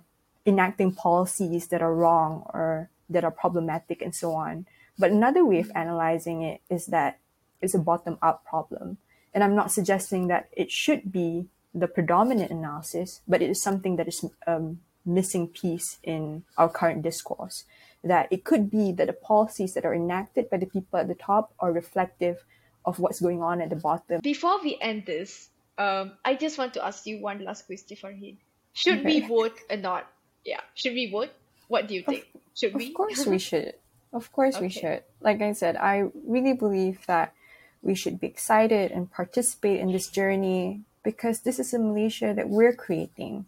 enacting 0.45 0.93
policies 0.93 1.67
that 1.67 1.81
are 1.81 1.93
wrong 1.93 2.43
or 2.53 2.89
that 3.09 3.23
are 3.23 3.31
problematic 3.31 4.01
and 4.01 4.15
so 4.15 4.33
on. 4.33 4.65
But 4.97 5.11
another 5.11 5.45
way 5.45 5.59
of 5.59 5.71
analyzing 5.75 6.41
it 6.41 6.61
is 6.69 6.87
that 6.87 7.19
it's 7.61 7.75
a 7.75 7.79
bottom 7.79 8.17
up 8.21 8.45
problem. 8.45 8.97
And 9.33 9.43
I'm 9.43 9.55
not 9.55 9.71
suggesting 9.71 10.27
that 10.27 10.49
it 10.51 10.71
should 10.71 11.11
be 11.11 11.47
the 11.73 11.87
predominant 11.87 12.51
analysis, 12.51 13.21
but 13.27 13.41
it 13.41 13.49
is 13.49 13.61
something 13.61 13.95
that 13.95 14.07
is 14.07 14.25
um, 14.45 14.81
missing 15.05 15.47
piece 15.47 15.99
in 16.03 16.43
our 16.57 16.69
current 16.69 17.01
discourse. 17.01 17.65
That 18.03 18.27
it 18.31 18.43
could 18.43 18.71
be 18.71 18.91
that 18.93 19.07
the 19.07 19.13
policies 19.13 19.73
that 19.75 19.85
are 19.85 19.93
enacted 19.93 20.49
by 20.49 20.57
the 20.57 20.65
people 20.65 20.99
at 20.99 21.07
the 21.07 21.15
top 21.15 21.53
are 21.59 21.71
reflective 21.71 22.43
of 22.83 22.97
what's 22.99 23.19
going 23.19 23.43
on 23.43 23.61
at 23.61 23.69
the 23.69 23.75
bottom. 23.75 24.21
Before 24.21 24.61
we 24.63 24.77
end 24.81 25.05
this, 25.05 25.49
um, 25.77 26.13
I 26.25 26.33
just 26.35 26.57
want 26.57 26.73
to 26.75 26.85
ask 26.85 27.05
you 27.05 27.21
one 27.21 27.43
last 27.43 27.67
question, 27.67 27.97
Farihin. 27.97 28.37
Should 28.73 29.03
we 29.03 29.21
vote 29.21 29.59
or 29.69 29.77
not? 29.77 30.07
Yeah, 30.45 30.61
should 30.73 30.93
we 30.93 31.11
vote? 31.11 31.29
What 31.67 31.87
do 31.87 31.93
you 31.93 32.03
think? 32.03 32.27
Should 32.55 32.73
we? 32.73 32.87
Of 32.87 32.93
course 32.93 33.25
we 33.25 33.37
should. 33.37 33.73
Of 34.13 34.31
course 34.31 34.59
we 34.59 34.69
should. 34.69 35.03
Like 35.21 35.41
I 35.41 35.53
said, 35.53 35.77
I 35.77 36.09
really 36.27 36.53
believe 36.53 37.05
that 37.07 37.33
we 37.81 37.95
should 37.95 38.19
be 38.19 38.27
excited 38.27 38.91
and 38.91 39.11
participate 39.11 39.79
in 39.79 39.91
this 39.91 40.09
journey 40.09 40.81
because 41.03 41.41
this 41.41 41.59
is 41.59 41.73
a 41.73 41.79
Malaysia 41.79 42.33
that 42.33 42.49
we're 42.49 42.73
creating. 42.73 43.45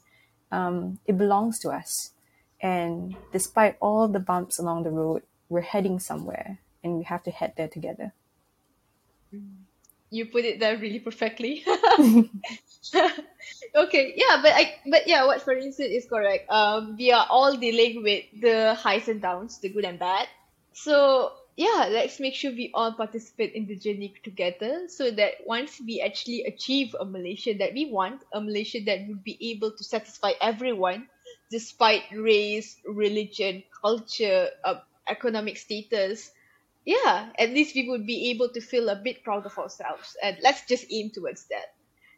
Um, 0.54 1.00
it 1.10 1.18
belongs 1.18 1.58
to 1.66 1.70
us. 1.70 2.12
And 2.62 3.18
despite 3.34 3.76
all 3.82 4.08
the 4.08 4.22
bumps 4.22 4.60
along 4.60 4.84
the 4.84 4.92
road, 4.92 5.24
we're 5.50 5.66
heading 5.66 6.00
somewhere 6.00 6.60
and 6.84 6.98
we 6.98 7.04
have 7.06 7.24
to 7.24 7.32
head 7.32 7.54
there 7.58 7.68
together. 7.68 8.14
you 10.14 10.30
put 10.30 10.46
it 10.46 10.60
there 10.62 10.78
really 10.78 11.00
perfectly. 11.00 11.66
okay, 13.76 14.14
yeah, 14.16 14.38
but 14.46 14.54
I 14.54 14.78
but 14.86 15.08
yeah, 15.10 15.26
what 15.26 15.42
Farihin 15.42 15.74
said 15.74 15.90
is 15.90 16.06
correct. 16.06 16.46
Um, 16.54 16.96
we 16.98 17.12
are 17.12 17.26
all 17.30 17.58
dealing 17.58 18.04
with 18.04 18.24
the 18.40 18.78
highs 18.78 19.10
and 19.10 19.20
downs, 19.20 19.58
the 19.58 19.70
good 19.70 19.86
and 19.86 19.98
bad. 19.98 20.30
So 20.74 21.34
yeah, 21.56 21.88
let's 21.90 22.20
make 22.20 22.34
sure 22.36 22.52
we 22.52 22.72
all 22.74 22.94
participate 22.94 23.54
in 23.54 23.68
the 23.68 23.76
journey 23.76 24.14
together, 24.24 24.88
so 24.88 25.12
that 25.12 25.34
once 25.46 25.80
we 25.86 26.02
actually 26.02 26.44
achieve 26.44 26.96
a 27.00 27.06
Malaysia 27.06 27.54
that 27.60 27.74
we 27.74 27.92
want, 27.92 28.24
a 28.34 28.42
Malaysia 28.42 28.80
that 28.86 29.08
would 29.08 29.24
be 29.24 29.38
able 29.52 29.72
to 29.72 29.84
satisfy 29.84 30.32
everyone, 30.42 31.08
despite 31.52 32.04
race, 32.16 32.78
religion, 32.86 33.64
culture, 33.82 34.50
uh, 34.66 34.80
economic 35.08 35.58
status, 35.58 36.32
yeah, 36.86 37.30
at 37.38 37.50
least 37.52 37.76
we 37.76 37.88
would 37.90 38.06
be 38.06 38.32
able 38.32 38.50
to 38.50 38.62
feel 38.62 38.90
a 38.90 38.96
bit 38.96 39.24
proud 39.24 39.46
of 39.46 39.58
ourselves. 39.58 40.18
And 40.22 40.38
let's 40.42 40.66
just 40.66 40.86
aim 40.92 41.12
towards 41.12 41.46
that. 41.50 41.68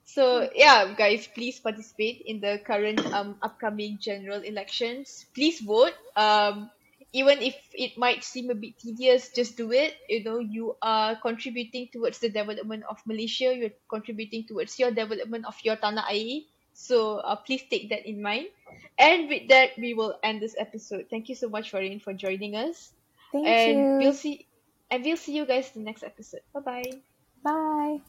So 0.05 0.49
yeah, 0.55 0.93
guys, 0.95 1.27
please 1.27 1.59
participate 1.59 2.23
in 2.25 2.39
the 2.39 2.61
current 2.65 3.01
um 3.13 3.37
upcoming 3.41 3.97
general 3.99 4.41
elections. 4.41 5.25
Please 5.33 5.59
vote. 5.61 5.93
Um, 6.15 6.69
even 7.15 7.39
if 7.39 7.55
it 7.71 7.95
might 7.97 8.27
seem 8.27 8.51
a 8.51 8.55
bit 8.59 8.75
tedious, 8.77 9.31
just 9.31 9.55
do 9.55 9.71
it. 9.71 9.95
You 10.11 10.23
know, 10.27 10.39
you 10.43 10.75
are 10.83 11.15
contributing 11.15 11.87
towards 11.87 12.19
the 12.19 12.27
development 12.27 12.83
of 12.91 12.99
Malaysia. 13.07 13.55
You're 13.55 13.79
contributing 13.87 14.43
towards 14.43 14.75
your 14.77 14.91
development 14.91 15.47
of 15.47 15.55
your 15.63 15.79
tanah 15.79 16.11
air. 16.11 16.43
So 16.75 17.23
uh, 17.23 17.39
please 17.39 17.63
take 17.71 17.87
that 17.95 18.03
in 18.03 18.21
mind. 18.21 18.51
And 18.99 19.31
with 19.31 19.47
that, 19.47 19.79
we 19.79 19.95
will 19.95 20.19
end 20.19 20.43
this 20.43 20.59
episode. 20.59 21.07
Thank 21.09 21.31
you 21.31 21.35
so 21.39 21.47
much, 21.47 21.71
Farihin, 21.71 22.03
for 22.03 22.11
joining 22.11 22.59
us 22.59 22.91
Thank 23.31 23.47
and 23.47 23.77
you. 23.79 23.97
we'll 24.03 24.13
see 24.19 24.45
and 24.91 24.99
we'll 24.99 25.15
see 25.15 25.39
you 25.39 25.47
guys 25.47 25.71
in 25.73 25.83
the 25.83 25.87
next 25.87 26.03
episode. 26.03 26.43
Bye 26.51 26.59
bye. 26.59 26.91
Bye. 27.39 28.03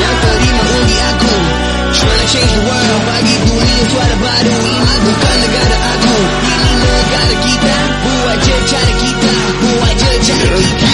Yang 0.00 0.16
terima 0.26 0.62
Trying 1.90 2.18
to 2.18 2.26
change 2.26 2.52
the 2.54 2.62
world 2.66 2.90
Suara 3.90 4.16
baru. 4.22 4.54
Ini 4.54 4.96
bukan 5.02 5.34
negara 5.42 5.78
aku. 5.98 6.16
Ini 6.46 6.86
negara 6.94 7.34
kita. 7.42 7.76
Buat 8.06 8.38
je 8.38 8.56
cara 8.70 8.92
kita. 9.02 9.32
Buat 9.58 9.94
je 9.98 10.10
cara 10.30 10.58
kita 10.62 10.89